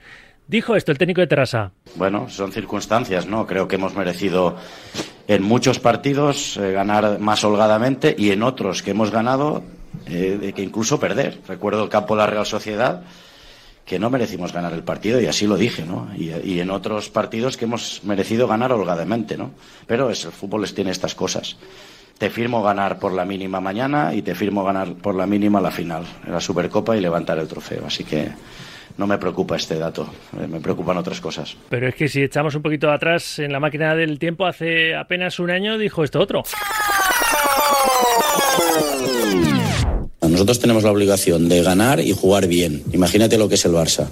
Dijo 0.46 0.76
esto 0.76 0.92
el 0.92 0.98
técnico 0.98 1.22
de 1.22 1.28
Terrassa. 1.28 1.72
Bueno, 1.96 2.28
son 2.28 2.52
circunstancias, 2.52 3.28
¿no? 3.28 3.48
Creo 3.48 3.70
que 3.70 3.78
hemos 3.78 3.96
merecido 3.96 4.58
en 5.30 5.44
muchos 5.44 5.80
partidos 5.80 6.58
eh, 6.58 6.74
ganar 6.74 7.18
más 7.20 7.46
holgadamente 7.46 8.14
y 8.18 8.32
en 8.32 8.44
otros 8.44 8.84
que 8.84 8.92
hemos 8.92 9.10
ganado 9.10 9.64
eh, 10.08 10.52
que 10.54 10.62
incluso 10.62 11.00
perder. 11.00 11.38
Recuerdo 11.48 11.86
el 11.86 11.90
campo 11.90 12.16
de 12.16 12.24
la 12.24 12.28
Real 12.28 12.46
Sociedad 12.46 13.04
que 13.86 14.00
no 14.00 14.10
merecimos 14.10 14.52
ganar 14.52 14.74
el 14.74 14.84
partido 14.84 15.22
y 15.22 15.28
así 15.28 15.46
lo 15.46 15.58
dije, 15.58 15.86
¿no? 15.86 16.10
Y, 16.18 16.32
y, 16.44 16.60
en 16.60 16.72
otros 16.72 17.10
partidos 17.10 17.56
que 17.56 17.66
hemos 17.66 18.04
merecido 18.04 18.48
ganar 18.48 18.72
holgadamente, 18.72 19.38
¿no? 19.38 19.52
Pero 19.86 20.10
es, 20.10 20.26
el 20.26 20.32
fútbol 20.32 20.62
les 20.62 20.74
tiene 20.74 20.90
estas 20.92 21.14
cosas. 21.14 21.58
Te 22.18 22.30
firmo 22.30 22.64
ganar 22.64 22.98
por 22.98 23.14
la 23.14 23.26
mínima 23.26 23.60
mañana 23.60 24.14
y 24.14 24.22
te 24.22 24.34
firmo 24.34 24.64
ganar 24.64 24.94
por 24.94 25.14
la 25.16 25.28
mínima 25.28 25.62
la 25.62 25.70
final, 25.70 26.06
en 26.26 26.32
la 26.32 26.40
Supercopa 26.40 26.98
y 26.98 27.02
levantar 27.02 27.38
el 27.38 27.48
trofeo. 27.48 27.86
Así 27.86 28.04
que 28.04 28.32
no 28.98 29.06
me 29.06 29.18
preocupa 29.18 29.58
este 29.58 29.78
dato, 29.78 30.10
eh, 30.40 30.48
me 30.48 30.60
preocupan 30.60 30.98
otras 30.98 31.20
cosas. 31.20 31.56
Pero 31.70 31.88
es 31.88 31.96
que 31.96 32.08
si 32.08 32.24
echamos 32.24 32.56
un 32.56 32.62
poquito 32.62 32.90
atrás 32.90 33.40
en 33.40 33.52
la 33.52 33.60
máquina 33.60 33.94
del 33.94 34.18
tiempo, 34.18 34.46
hace 34.46 34.96
apenas 34.96 35.40
un 35.40 35.52
año 35.52 35.78
dijo 35.78 36.04
esto 36.04 36.20
otro. 36.22 36.44
Nosotros 40.36 40.60
tenemos 40.60 40.84
la 40.84 40.92
obligación 40.92 41.48
de 41.48 41.64
ganar 41.64 42.02
y 42.02 42.12
jugar 42.12 42.48
bien. 42.48 42.84
Imagínate 42.92 43.38
lo 43.38 43.48
que 43.48 43.56
es 43.56 43.64
el 43.64 43.72
Barça. 43.72 44.10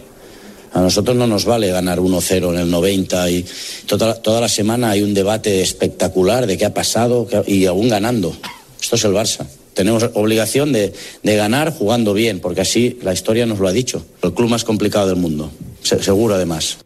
A 0.72 0.80
nosotros 0.80 1.18
no 1.18 1.28
nos 1.28 1.44
vale 1.44 1.68
ganar 1.68 2.00
1-0 2.00 2.54
en 2.54 2.60
el 2.60 2.72
90 2.72 3.30
y 3.30 3.46
toda, 3.88 4.14
toda, 4.22 4.40
la 4.40 4.48
semana 4.48 4.92
hay 4.92 5.02
un 5.02 5.14
debate 5.14 5.62
espectacular 5.62 6.48
de 6.48 6.58
qué 6.58 6.64
ha 6.64 6.74
pasado 6.74 7.28
y 7.46 7.66
aún 7.66 7.90
ganando. 7.90 8.34
Esto 8.82 8.96
es 8.96 9.04
el 9.04 9.12
Barça. 9.12 9.46
Tenemos 9.74 10.12
obligación 10.14 10.72
de, 10.72 10.94
de, 11.24 11.36
ganar 11.36 11.74
jugando 11.74 12.14
bien, 12.14 12.40
porque 12.40 12.62
así 12.62 12.98
la 13.02 13.12
historia 13.12 13.46
nos 13.46 13.60
lo 13.60 13.68
ha 13.68 13.74
dicho. 13.74 14.06
El 14.22 14.34
club 14.34 14.50
más 14.50 14.64
complicado 14.64 15.08
del 15.08 15.18
mundo, 15.18 15.52
Se, 15.82 16.02
seguro 16.02 16.36
además. 16.36 16.78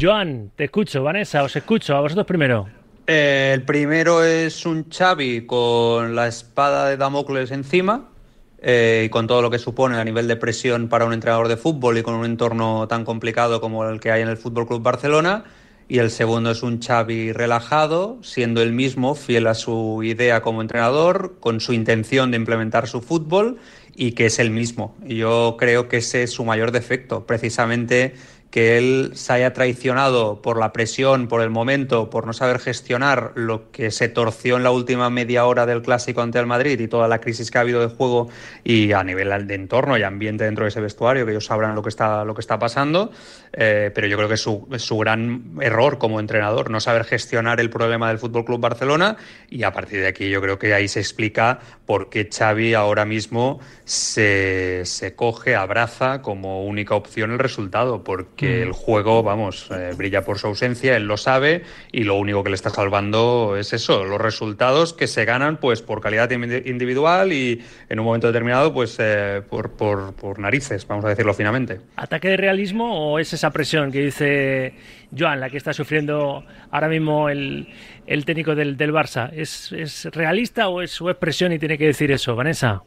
Joan, 0.00 0.50
te 0.56 0.64
escucho. 0.64 1.02
Vanessa, 1.02 1.42
os 1.42 1.54
escucho. 1.54 1.94
A 1.94 2.00
vosotros 2.00 2.26
primero. 2.26 2.66
Eh, 3.06 3.50
el 3.52 3.64
primero 3.64 4.24
es 4.24 4.64
un 4.64 4.86
Xavi 4.88 5.44
con 5.44 6.16
la 6.16 6.26
espada 6.26 6.88
de 6.88 6.96
Damocles 6.96 7.50
encima 7.50 8.12
eh, 8.60 9.04
y 9.06 9.08
con 9.08 9.26
todo 9.26 9.42
lo 9.42 9.50
que 9.50 9.58
supone 9.58 9.98
a 9.98 10.04
nivel 10.04 10.26
de 10.26 10.36
presión 10.36 10.88
para 10.88 11.04
un 11.04 11.12
entrenador 11.12 11.48
de 11.48 11.56
fútbol 11.56 11.98
y 11.98 12.02
con 12.02 12.14
un 12.14 12.24
entorno 12.24 12.88
tan 12.88 13.04
complicado 13.04 13.60
como 13.60 13.84
el 13.88 14.00
que 14.00 14.10
hay 14.10 14.22
en 14.22 14.28
el 14.28 14.36
Fútbol 14.36 14.66
Club 14.66 14.82
Barcelona. 14.82 15.44
Y 15.90 16.00
el 16.00 16.10
segundo 16.10 16.50
es 16.50 16.62
un 16.62 16.82
Xavi 16.82 17.32
relajado, 17.32 18.18
siendo 18.22 18.60
el 18.60 18.72
mismo 18.72 19.14
fiel 19.14 19.46
a 19.46 19.54
su 19.54 20.02
idea 20.02 20.42
como 20.42 20.60
entrenador, 20.60 21.36
con 21.40 21.60
su 21.60 21.72
intención 21.72 22.30
de 22.30 22.36
implementar 22.36 22.86
su 22.88 23.00
fútbol 23.00 23.58
y 23.94 24.12
que 24.12 24.26
es 24.26 24.38
el 24.38 24.50
mismo. 24.50 24.94
Y 25.06 25.16
yo 25.16 25.56
creo 25.58 25.88
que 25.88 25.98
ese 25.98 26.24
es 26.24 26.32
su 26.32 26.44
mayor 26.44 26.72
defecto, 26.72 27.26
precisamente 27.26 28.14
que 28.50 28.78
él 28.78 29.10
se 29.14 29.32
haya 29.34 29.52
traicionado 29.52 30.40
por 30.40 30.58
la 30.58 30.72
presión, 30.72 31.28
por 31.28 31.42
el 31.42 31.50
momento, 31.50 32.08
por 32.08 32.26
no 32.26 32.32
saber 32.32 32.58
gestionar 32.58 33.32
lo 33.34 33.70
que 33.70 33.90
se 33.90 34.08
torció 34.08 34.56
en 34.56 34.62
la 34.62 34.70
última 34.70 35.10
media 35.10 35.44
hora 35.44 35.66
del 35.66 35.82
clásico 35.82 36.22
ante 36.22 36.38
el 36.38 36.46
Madrid 36.46 36.80
y 36.80 36.88
toda 36.88 37.08
la 37.08 37.20
crisis 37.20 37.50
que 37.50 37.58
ha 37.58 37.60
habido 37.60 37.80
de 37.80 37.94
juego 37.94 38.28
y 38.64 38.92
a 38.92 39.04
nivel 39.04 39.46
de 39.46 39.54
entorno 39.54 39.98
y 39.98 40.02
ambiente 40.02 40.44
dentro 40.44 40.64
de 40.64 40.70
ese 40.70 40.80
vestuario, 40.80 41.26
que 41.26 41.32
ellos 41.32 41.44
sabrán 41.44 41.74
lo 41.74 41.82
que 41.82 41.90
está, 41.90 42.24
lo 42.24 42.34
que 42.34 42.40
está 42.40 42.58
pasando, 42.58 43.10
eh, 43.52 43.90
pero 43.94 44.06
yo 44.06 44.16
creo 44.16 44.28
que 44.28 44.34
es 44.34 44.40
su, 44.40 44.68
es 44.72 44.82
su, 44.82 44.98
gran 44.98 45.56
error 45.60 45.98
como 45.98 46.20
entrenador, 46.20 46.70
no 46.70 46.80
saber 46.80 47.04
gestionar 47.04 47.60
el 47.60 47.70
problema 47.70 48.08
del 48.08 48.18
Fútbol 48.18 48.44
Club 48.44 48.60
Barcelona 48.60 49.16
y 49.48 49.62
a 49.62 49.72
partir 49.72 50.00
de 50.00 50.08
aquí 50.08 50.28
yo 50.28 50.40
creo 50.40 50.58
que 50.58 50.74
ahí 50.74 50.88
se 50.88 51.00
explica 51.00 51.60
por 51.86 52.10
qué 52.10 52.28
Xavi 52.30 52.74
ahora 52.74 53.04
mismo 53.04 53.60
se, 53.84 54.82
se 54.84 55.14
coge, 55.14 55.56
abraza 55.56 56.22
como 56.22 56.64
única 56.64 56.94
opción 56.94 57.32
el 57.32 57.38
resultado, 57.38 58.04
porque 58.04 58.28
que 58.38 58.62
el 58.62 58.72
juego, 58.72 59.22
vamos, 59.22 59.68
eh, 59.70 59.92
brilla 59.96 60.24
por 60.24 60.38
su 60.38 60.46
ausencia, 60.46 60.96
él 60.96 61.04
lo 61.04 61.16
sabe 61.16 61.64
y 61.92 62.04
lo 62.04 62.14
único 62.14 62.44
que 62.44 62.50
le 62.50 62.54
está 62.54 62.70
salvando 62.70 63.56
es 63.58 63.72
eso, 63.72 64.04
los 64.04 64.20
resultados 64.20 64.94
que 64.94 65.06
se 65.06 65.24
ganan 65.24 65.58
pues 65.58 65.82
por 65.82 66.00
calidad 66.00 66.30
individual 66.30 67.32
y 67.32 67.62
en 67.88 67.98
un 67.98 68.06
momento 68.06 68.28
determinado 68.28 68.72
pues 68.72 68.96
eh, 69.00 69.42
por, 69.48 69.72
por, 69.72 70.14
por, 70.14 70.38
narices, 70.38 70.86
vamos 70.86 71.04
a 71.04 71.08
decirlo 71.08 71.34
finamente. 71.34 71.80
¿Ataque 71.96 72.28
de 72.28 72.36
realismo 72.36 73.12
o 73.12 73.18
es 73.18 73.32
esa 73.38 73.50
presión 73.50 73.92
que 73.92 74.00
dice 74.00 74.74
Joan, 75.16 75.38
la 75.40 75.48
que 75.48 75.56
está 75.56 75.72
sufriendo 75.72 76.44
ahora 76.72 76.88
mismo 76.88 77.28
el, 77.28 77.72
el 78.06 78.24
técnico 78.24 78.54
del, 78.54 78.76
del 78.76 78.92
Barça? 78.92 79.30
¿Es, 79.32 79.72
¿Es 79.72 80.04
realista 80.06 80.68
o 80.68 80.82
es 80.82 80.90
su 80.90 81.08
expresión 81.08 81.52
y 81.52 81.58
tiene 81.58 81.78
que 81.78 81.86
decir 81.86 82.10
eso, 82.10 82.34
Vanessa? 82.34 82.82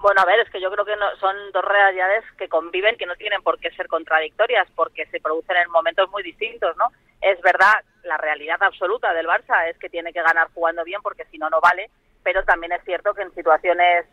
Bueno, 0.00 0.20
a 0.20 0.26
ver, 0.26 0.40
es 0.40 0.50
que 0.50 0.60
yo 0.60 0.70
creo 0.70 0.84
que 0.84 0.94
no, 0.96 1.16
son 1.16 1.34
dos 1.52 1.64
realidades 1.64 2.22
que 2.36 2.48
conviven, 2.48 2.96
que 2.96 3.06
no 3.06 3.16
tienen 3.16 3.42
por 3.42 3.58
qué 3.58 3.70
ser 3.72 3.88
contradictorias, 3.88 4.68
porque 4.76 5.06
se 5.06 5.20
producen 5.20 5.56
en 5.56 5.70
momentos 5.70 6.08
muy 6.10 6.22
distintos, 6.22 6.76
¿no? 6.76 6.92
Es 7.20 7.40
verdad, 7.40 7.72
la 8.04 8.16
realidad 8.16 8.62
absoluta 8.62 9.12
del 9.12 9.26
Barça 9.26 9.68
es 9.68 9.78
que 9.78 9.88
tiene 9.88 10.12
que 10.12 10.22
ganar 10.22 10.48
jugando 10.54 10.84
bien, 10.84 11.00
porque 11.02 11.24
si 11.30 11.38
no, 11.38 11.50
no 11.50 11.60
vale, 11.60 11.90
pero 12.22 12.44
también 12.44 12.72
es 12.72 12.84
cierto 12.84 13.12
que 13.14 13.22
en 13.22 13.34
situaciones, 13.34 14.06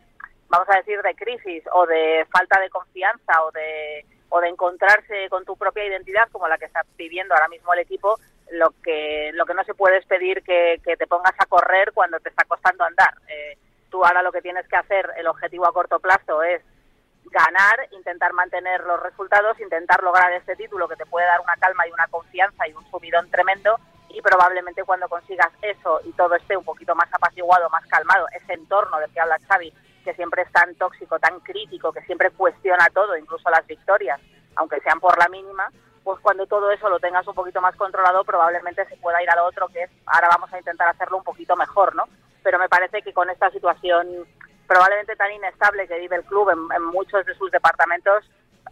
vamos 0.48 0.68
a 0.70 0.78
decir, 0.78 1.00
de 1.02 1.14
crisis 1.14 1.62
o 1.72 1.86
de 1.86 2.26
falta 2.32 2.60
de 2.60 2.70
confianza 2.70 3.44
o 3.44 3.52
de, 3.52 4.04
o 4.28 4.40
de 4.40 4.48
encontrarse 4.48 5.28
con 5.28 5.44
tu 5.44 5.56
propia 5.56 5.84
identidad, 5.84 6.28
como 6.30 6.48
la 6.48 6.58
que 6.58 6.66
está 6.66 6.82
viviendo 6.96 7.34
ahora 7.34 7.48
mismo 7.48 7.72
el 7.72 7.80
equipo, 7.80 8.18
lo 8.52 8.70
que, 8.82 9.30
lo 9.34 9.46
que 9.46 9.54
no 9.54 9.64
se 9.64 9.74
puede 9.74 9.98
es 9.98 10.06
pedir 10.06 10.42
que, 10.42 10.80
que 10.84 10.96
te 10.96 11.06
pongas 11.06 11.34
a 11.38 11.46
correr 11.46 11.92
cuando 11.92 12.20
te 12.20 12.28
está 12.28 12.44
costando 12.44 12.84
andar. 12.84 13.14
Eh, 13.28 13.58
tú 13.90 14.04
ahora 14.04 14.22
lo 14.22 14.32
que 14.32 14.42
tienes 14.42 14.66
que 14.68 14.76
hacer, 14.76 15.10
el 15.16 15.26
objetivo 15.26 15.66
a 15.66 15.72
corto 15.72 15.98
plazo 16.00 16.42
es 16.42 16.62
ganar, 17.24 17.88
intentar 17.92 18.32
mantener 18.32 18.82
los 18.84 19.02
resultados, 19.02 19.58
intentar 19.60 20.02
lograr 20.02 20.32
este 20.32 20.56
título 20.56 20.88
que 20.88 20.96
te 20.96 21.06
puede 21.06 21.26
dar 21.26 21.40
una 21.40 21.56
calma 21.56 21.86
y 21.86 21.90
una 21.90 22.06
confianza 22.08 22.68
y 22.68 22.72
un 22.72 22.88
subidón 22.90 23.30
tremendo 23.30 23.78
y 24.08 24.22
probablemente 24.22 24.84
cuando 24.84 25.08
consigas 25.08 25.50
eso 25.60 26.00
y 26.04 26.12
todo 26.12 26.34
esté 26.36 26.56
un 26.56 26.64
poquito 26.64 26.94
más 26.94 27.12
apaciguado, 27.12 27.68
más 27.70 27.84
calmado, 27.86 28.26
ese 28.32 28.54
entorno 28.54 28.98
del 28.98 29.10
que 29.10 29.20
habla 29.20 29.38
Xavi, 29.46 29.72
que 30.06 30.14
siempre 30.14 30.42
es 30.42 30.52
tan 30.52 30.74
tóxico, 30.76 31.18
tan 31.18 31.40
crítico, 31.40 31.92
que 31.92 32.00
siempre 32.02 32.30
cuestiona 32.30 32.86
todo, 32.94 33.16
incluso 33.16 33.50
las 33.50 33.66
victorias, 33.66 34.20
aunque 34.54 34.80
sean 34.80 35.00
por 35.00 35.18
la 35.18 35.28
mínima, 35.28 35.68
pues 36.04 36.20
cuando 36.20 36.46
todo 36.46 36.70
eso 36.70 36.88
lo 36.88 37.00
tengas 37.00 37.26
un 37.26 37.34
poquito 37.34 37.60
más 37.60 37.74
controlado, 37.74 38.22
probablemente 38.24 38.86
se 38.86 38.96
pueda 38.98 39.20
ir 39.22 39.28
a 39.28 39.36
lo 39.36 39.44
otro, 39.44 39.66
que 39.68 39.82
es 39.82 39.90
ahora 40.06 40.28
vamos 40.28 40.52
a 40.52 40.58
intentar 40.58 40.88
hacerlo 40.88 41.18
un 41.18 41.24
poquito 41.24 41.56
mejor, 41.56 41.94
¿no? 41.96 42.04
pero 42.46 42.60
me 42.60 42.68
parece 42.68 43.02
que 43.02 43.12
con 43.12 43.28
esta 43.28 43.50
situación 43.50 44.06
probablemente 44.68 45.16
tan 45.16 45.32
inestable 45.32 45.88
que 45.88 45.98
vive 45.98 46.14
el 46.14 46.24
club 46.24 46.48
en, 46.50 46.76
en, 46.76 46.84
muchos 46.84 47.26
de 47.26 47.34
sus 47.34 47.50
departamentos 47.50 48.22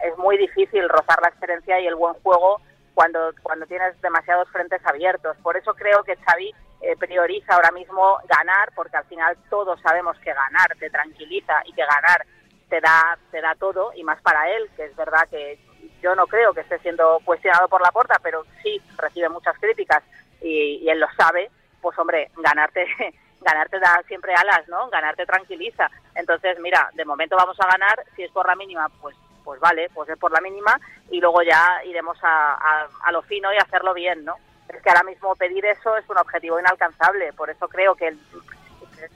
es 0.00 0.16
muy 0.16 0.38
difícil 0.38 0.88
rozar 0.88 1.20
la 1.20 1.30
excelencia 1.30 1.80
y 1.80 1.88
el 1.88 1.96
buen 1.96 2.14
juego 2.22 2.60
cuando, 2.94 3.32
cuando 3.42 3.66
tienes 3.66 4.00
demasiados 4.00 4.48
frentes 4.50 4.84
abiertos. 4.86 5.36
Por 5.42 5.56
eso 5.56 5.74
creo 5.74 6.02
que 6.04 6.16
Xavi 6.16 6.54
eh, 6.80 6.96
prioriza 6.96 7.54
ahora 7.54 7.70
mismo 7.72 8.18
ganar, 8.28 8.70
porque 8.74 8.96
al 8.96 9.04
final 9.04 9.36
todos 9.50 9.80
sabemos 9.80 10.18
que 10.18 10.32
ganar 10.32 10.76
te 10.78 10.90
tranquiliza 10.90 11.62
y 11.64 11.72
que 11.72 11.82
ganar 11.82 12.24
te 12.68 12.80
da, 12.80 13.18
te 13.30 13.40
da 13.40 13.54
todo, 13.56 13.92
y 13.94 14.04
más 14.04 14.20
para 14.22 14.48
él, 14.50 14.68
que 14.76 14.86
es 14.86 14.96
verdad 14.96 15.28
que 15.28 15.58
yo 16.02 16.14
no 16.14 16.26
creo 16.26 16.52
que 16.54 16.60
esté 16.60 16.78
siendo 16.78 17.20
cuestionado 17.24 17.68
por 17.68 17.82
la 17.82 17.92
puerta, 17.92 18.18
pero 18.22 18.44
sí 18.62 18.80
recibe 18.96 19.28
muchas 19.28 19.58
críticas 19.58 20.02
y, 20.40 20.78
y 20.82 20.88
él 20.88 20.98
lo 20.98 21.06
sabe, 21.16 21.50
pues 21.80 21.98
hombre, 21.98 22.30
ganarte 22.36 22.86
ganarte 23.44 23.78
da 23.78 24.02
siempre 24.08 24.34
alas, 24.34 24.66
¿no? 24.68 24.88
Ganarte 24.88 25.26
tranquiliza. 25.26 25.90
Entonces, 26.14 26.58
mira, 26.60 26.90
de 26.94 27.04
momento 27.04 27.36
vamos 27.36 27.56
a 27.60 27.66
ganar, 27.66 28.02
si 28.16 28.22
es 28.22 28.30
por 28.32 28.46
la 28.46 28.56
mínima, 28.56 28.88
pues 29.00 29.16
pues 29.44 29.60
vale, 29.60 29.88
pues 29.92 30.08
es 30.08 30.18
por 30.18 30.32
la 30.32 30.40
mínima 30.40 30.80
y 31.10 31.20
luego 31.20 31.42
ya 31.42 31.80
iremos 31.84 32.16
a, 32.22 32.54
a, 32.54 32.88
a 33.04 33.12
lo 33.12 33.22
fino 33.22 33.52
y 33.52 33.56
hacerlo 33.58 33.92
bien, 33.94 34.24
¿no? 34.24 34.34
Es 34.68 34.80
que 34.82 34.88
ahora 34.88 35.04
mismo 35.04 35.36
pedir 35.36 35.64
eso 35.66 35.96
es 35.96 36.08
un 36.08 36.18
objetivo 36.18 36.58
inalcanzable, 36.58 37.32
por 37.34 37.50
eso 37.50 37.68
creo 37.68 37.94
que, 37.94 38.08
el, 38.08 38.18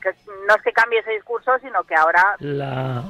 que 0.03 0.11
no 0.47 0.55
es 0.55 0.63
que 0.63 0.73
cambie 0.73 1.01
ese 1.01 1.13
discurso, 1.13 1.59
sino 1.61 1.83
que 1.85 1.95
ahora 1.95 2.37
la 2.41 3.03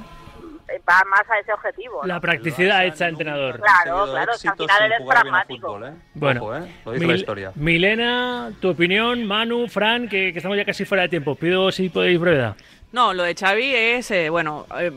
va 0.89 1.03
más 1.09 1.29
a 1.31 1.39
ese 1.39 1.53
objetivo. 1.53 2.05
La 2.05 2.17
¿no? 2.17 2.21
practicidad 2.21 2.85
hecha 2.85 3.09
entrenador. 3.09 3.59
Claro, 3.59 4.05
claro, 4.11 4.33
es 4.35 4.43
que 4.43 4.49
al 4.49 4.57
final 4.57 4.83
eres 4.93 5.07
pragmático. 5.07 5.81
Bueno, 6.15 6.43
Ojo, 6.43 6.57
¿eh? 6.57 6.75
Lo 6.85 6.93
dice 6.93 7.07
la 7.07 7.13
Mil- 7.13 7.21
historia. 7.21 7.53
Milena, 7.55 8.51
tu 8.61 8.71
opinión, 8.71 9.27
Manu, 9.27 9.67
Fran, 9.69 10.09
que, 10.09 10.31
que 10.33 10.39
estamos 10.39 10.57
ya 10.59 10.65
casi 10.67 10.85
fuera 10.85 11.03
de 11.05 11.09
tiempo. 11.09 11.35
Pido 11.37 11.73
si 11.73 11.89
podéis 11.89 12.21
brevedad. 12.21 12.55
No, 12.91 13.13
lo 13.13 13.23
de 13.25 13.35
Xavi 13.35 13.75
es, 13.75 14.11
eh, 14.11 14.31
bueno, 14.31 14.65
eh, 14.81 14.91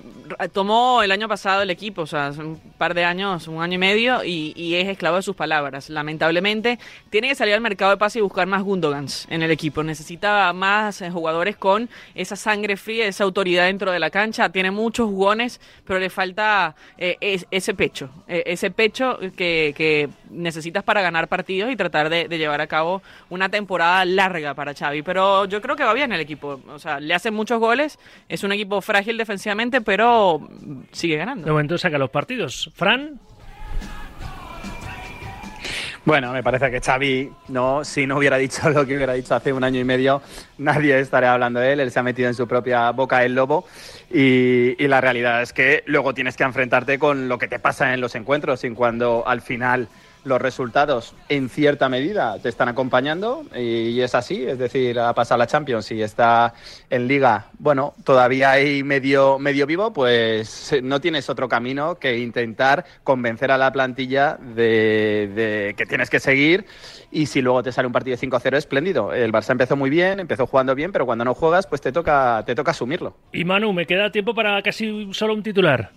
tomó 0.53 1.03
el 1.03 1.11
año 1.11 1.27
pasado 1.27 1.61
el 1.61 1.69
equipo, 1.69 2.03
o 2.03 2.07
sea, 2.07 2.27
hace 2.27 2.39
un 2.39 2.57
par 2.77 2.93
de 2.93 3.03
años, 3.03 3.49
un 3.49 3.61
año 3.61 3.73
y 3.75 3.77
medio, 3.79 4.23
y, 4.23 4.53
y 4.55 4.75
es 4.75 4.87
esclavo 4.87 5.17
de 5.17 5.21
sus 5.23 5.35
palabras. 5.35 5.89
Lamentablemente, 5.89 6.79
tiene 7.09 7.27
que 7.27 7.35
salir 7.35 7.53
al 7.53 7.59
mercado 7.59 7.91
de 7.91 7.97
pase 7.97 8.19
y 8.19 8.21
buscar 8.21 8.47
más 8.47 8.63
Gundogans 8.63 9.27
en 9.29 9.41
el 9.43 9.51
equipo. 9.51 9.83
Necesita 9.83 10.53
más 10.53 11.01
eh, 11.01 11.11
jugadores 11.11 11.57
con 11.57 11.89
esa 12.15 12.37
sangre 12.37 12.77
fría, 12.77 13.07
esa 13.07 13.25
autoridad 13.25 13.65
dentro 13.65 13.91
de 13.91 13.99
la 13.99 14.09
cancha. 14.09 14.47
Tiene 14.47 14.71
muchos 14.71 15.07
jugones, 15.09 15.59
pero 15.85 15.99
le 15.99 16.09
falta 16.09 16.73
es- 16.97 17.45
ese 17.51 17.73
pecho, 17.73 18.09
ese 18.29 18.71
pecho 18.71 19.19
que, 19.35 19.73
que 19.75 20.07
necesitas 20.31 20.83
para 20.83 21.01
ganar 21.01 21.27
partidos 21.27 21.71
y 21.71 21.75
tratar 21.75 22.09
de, 22.09 22.27
de 22.27 22.37
llevar 22.37 22.61
a 22.61 22.67
cabo 22.67 23.01
una 23.29 23.49
temporada 23.49 24.03
larga 24.05 24.53
para 24.53 24.73
Xavi. 24.73 25.01
Pero 25.01 25.45
yo 25.45 25.61
creo 25.61 25.75
que 25.75 25.83
va 25.83 25.93
bien 25.93 26.11
el 26.11 26.19
equipo, 26.19 26.59
o 26.67 26.79
sea, 26.79 26.99
le 26.99 27.13
hacen 27.13 27.33
muchos 27.33 27.59
goles, 27.59 27.99
es 28.29 28.43
un 28.43 28.51
equipo 28.51 28.81
frágil 28.81 29.17
defensivamente, 29.17 29.81
pero 29.81 30.49
sigue 30.91 31.17
ganando. 31.17 31.45
De 31.45 31.51
momento 31.51 31.77
saca 31.77 31.97
los 31.97 32.09
partidos. 32.09 32.71
Fran, 32.75 33.19
Bueno, 36.03 36.33
me 36.33 36.41
parece 36.41 36.71
que 36.71 36.81
Xavi, 36.81 37.31
no, 37.49 37.85
si 37.85 38.07
no 38.07 38.17
hubiera 38.17 38.37
dicho 38.37 38.69
lo 38.71 38.85
que 38.87 38.95
hubiera 38.95 39.13
dicho 39.13 39.35
hace 39.35 39.53
un 39.53 39.63
año 39.63 39.79
y 39.79 39.83
medio, 39.83 40.21
nadie 40.57 40.99
estaría 40.99 41.31
hablando 41.31 41.59
de 41.59 41.73
él. 41.73 41.79
Él 41.79 41.91
se 41.91 41.99
ha 41.99 42.03
metido 42.03 42.27
en 42.27 42.33
su 42.33 42.47
propia 42.47 42.89
boca 42.91 43.23
el 43.23 43.35
lobo. 43.35 43.65
Y, 44.09 44.83
y 44.83 44.87
la 44.87 44.99
realidad 44.99 45.43
es 45.43 45.53
que 45.53 45.83
luego 45.85 46.13
tienes 46.13 46.35
que 46.35 46.43
enfrentarte 46.43 46.97
con 46.97 47.29
lo 47.29 47.37
que 47.37 47.47
te 47.47 47.59
pasa 47.59 47.93
en 47.93 48.01
los 48.01 48.15
encuentros. 48.15 48.63
Y 48.63 48.71
cuando 48.71 49.23
al 49.27 49.41
final 49.41 49.89
los 50.23 50.41
resultados, 50.41 51.15
en 51.29 51.49
cierta 51.49 51.89
medida, 51.89 52.37
te 52.39 52.49
están 52.49 52.69
acompañando. 52.69 53.43
Y, 53.55 54.01
es 54.01 54.15
así, 54.15 54.43
es 54.45 54.57
decir, 54.57 54.99
ha 54.99 55.13
pasado 55.13 55.39
la 55.39 55.47
Champions 55.47 55.91
y 55.91 56.01
está 56.01 56.53
en 56.89 57.07
Liga. 57.07 57.47
Bueno, 57.59 57.93
todavía 58.03 58.51
hay 58.51 58.83
medio, 58.83 59.39
medio 59.39 59.65
vivo, 59.65 59.93
pues 59.93 60.75
no 60.81 60.99
tienes 60.99 61.29
otro 61.29 61.47
camino 61.47 61.95
que 61.95 62.17
intentar 62.17 62.85
convencer 63.03 63.51
a 63.51 63.57
la 63.57 63.71
plantilla 63.71 64.37
de, 64.37 65.31
de 65.35 65.75
que 65.77 65.85
tienes 65.85 66.09
que 66.09 66.19
seguir 66.19 66.65
y 67.11 67.25
si 67.25 67.41
luego 67.41 67.61
te 67.61 67.71
sale 67.71 67.87
un 67.87 67.93
partido 67.93 68.17
de 68.17 68.27
5-0 68.27 68.55
espléndido. 68.55 69.13
El 69.13 69.31
Barça 69.31 69.51
empezó 69.51 69.75
muy 69.75 69.89
bien, 69.89 70.19
empezó 70.19 70.47
jugando 70.47 70.73
bien, 70.75 70.91
pero 70.91 71.05
cuando 71.05 71.25
no 71.25 71.33
juegas 71.33 71.67
pues 71.67 71.81
te 71.81 71.91
toca, 71.91 72.43
te 72.45 72.55
toca 72.55 72.71
asumirlo. 72.71 73.15
y 73.31 73.43
Manu, 73.43 73.73
me 73.73 73.85
queda 73.85 74.11
tiempo 74.11 74.33
para 74.33 74.61
casi 74.61 75.09
solo 75.13 75.33
un 75.33 75.43
titular. 75.43 75.91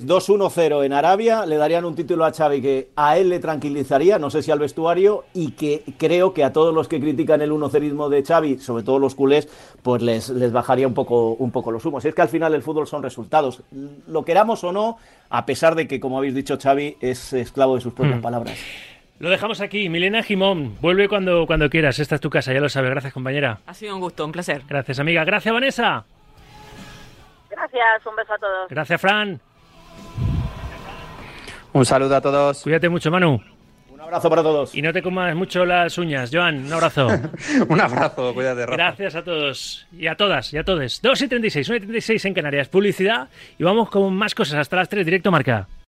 2-1-0 0.00 0.84
en 0.84 0.92
Arabia, 0.92 1.44
le 1.46 1.56
darían 1.56 1.84
un 1.84 1.94
título 1.94 2.24
a 2.24 2.32
Xavi 2.32 2.60
que 2.62 2.88
a 2.96 3.18
él 3.18 3.28
le 3.28 3.38
tranquilizaría, 3.38 4.18
no 4.18 4.30
sé 4.30 4.42
si 4.42 4.50
al 4.50 4.58
vestuario, 4.58 5.24
y 5.34 5.52
que 5.52 5.82
creo 5.98 6.32
que 6.34 6.44
a 6.44 6.52
todos 6.52 6.74
los 6.74 6.88
que 6.88 7.00
critican 7.00 7.42
el 7.42 7.50
1-0ismo 7.52 8.08
de 8.08 8.22
Xavi, 8.24 8.58
sobre 8.58 8.82
todo 8.82 8.98
los 8.98 9.14
culés, 9.14 9.48
pues 9.82 10.02
les, 10.02 10.28
les 10.30 10.52
bajaría 10.52 10.86
un 10.86 10.94
poco, 10.94 11.32
un 11.32 11.50
poco 11.50 11.70
los 11.72 11.84
humos. 11.84 12.04
Es 12.04 12.14
que 12.14 12.22
al 12.22 12.28
final 12.28 12.54
el 12.54 12.62
fútbol 12.62 12.86
son 12.86 13.02
resultados. 13.02 13.62
Lo 14.06 14.24
queramos 14.24 14.62
o 14.64 14.72
no, 14.72 14.98
a 15.30 15.46
pesar 15.46 15.74
de 15.74 15.86
que, 15.88 16.00
como 16.00 16.18
habéis 16.18 16.34
dicho, 16.34 16.56
Xavi 16.60 16.96
es 17.00 17.32
esclavo 17.32 17.74
de 17.74 17.80
sus 17.80 17.92
propias 17.92 18.18
Hmm. 18.18 18.22
palabras. 18.22 18.56
Lo 19.20 19.30
dejamos 19.30 19.60
aquí. 19.60 19.88
Milena 19.88 20.22
Jimón, 20.22 20.76
vuelve 20.80 21.08
cuando, 21.08 21.44
cuando 21.46 21.68
quieras. 21.68 21.98
Esta 21.98 22.14
es 22.14 22.20
tu 22.20 22.30
casa, 22.30 22.52
ya 22.52 22.60
lo 22.60 22.68
sabes. 22.68 22.90
Gracias, 22.90 23.12
compañera. 23.12 23.58
Ha 23.66 23.74
sido 23.74 23.94
un 23.96 24.00
gusto, 24.00 24.24
un 24.24 24.30
placer. 24.30 24.62
Gracias, 24.68 25.00
amiga. 25.00 25.24
Gracias, 25.24 25.52
Vanessa. 25.52 26.04
Gracias, 27.50 28.06
un 28.06 28.14
beso 28.14 28.32
a 28.34 28.38
todos. 28.38 28.68
Gracias, 28.70 29.00
Fran. 29.00 29.40
Un 31.72 31.84
saludo 31.84 32.16
a 32.16 32.20
todos. 32.20 32.62
Cuídate 32.62 32.88
mucho, 32.88 33.10
Manu. 33.10 33.40
Un 33.90 34.00
abrazo 34.00 34.30
para 34.30 34.42
todos. 34.42 34.74
Y 34.74 34.80
no 34.80 34.92
te 34.92 35.02
comas 35.02 35.34
mucho 35.34 35.64
las 35.64 35.98
uñas. 35.98 36.30
Joan, 36.32 36.64
un 36.64 36.72
abrazo. 36.72 37.08
Un 37.68 37.80
abrazo, 37.80 38.32
cuídate, 38.32 38.64
Rafa. 38.64 38.76
Gracias 38.76 39.14
a 39.16 39.22
todos 39.22 39.86
y 39.92 40.06
a 40.06 40.14
todas 40.14 40.52
y 40.54 40.58
a 40.58 40.64
todos. 40.64 41.00
2 41.02 41.22
y 41.22 41.28
36, 41.28 41.68
1 41.68 41.76
y 41.76 41.80
36 41.80 42.24
en 42.24 42.34
Canarias. 42.34 42.68
Publicidad 42.68 43.28
y 43.58 43.64
vamos 43.64 43.90
con 43.90 44.14
más 44.14 44.34
cosas 44.34 44.60
hasta 44.60 44.76
las 44.76 44.88
3, 44.88 45.04
directo 45.04 45.30
marca. 45.30 45.68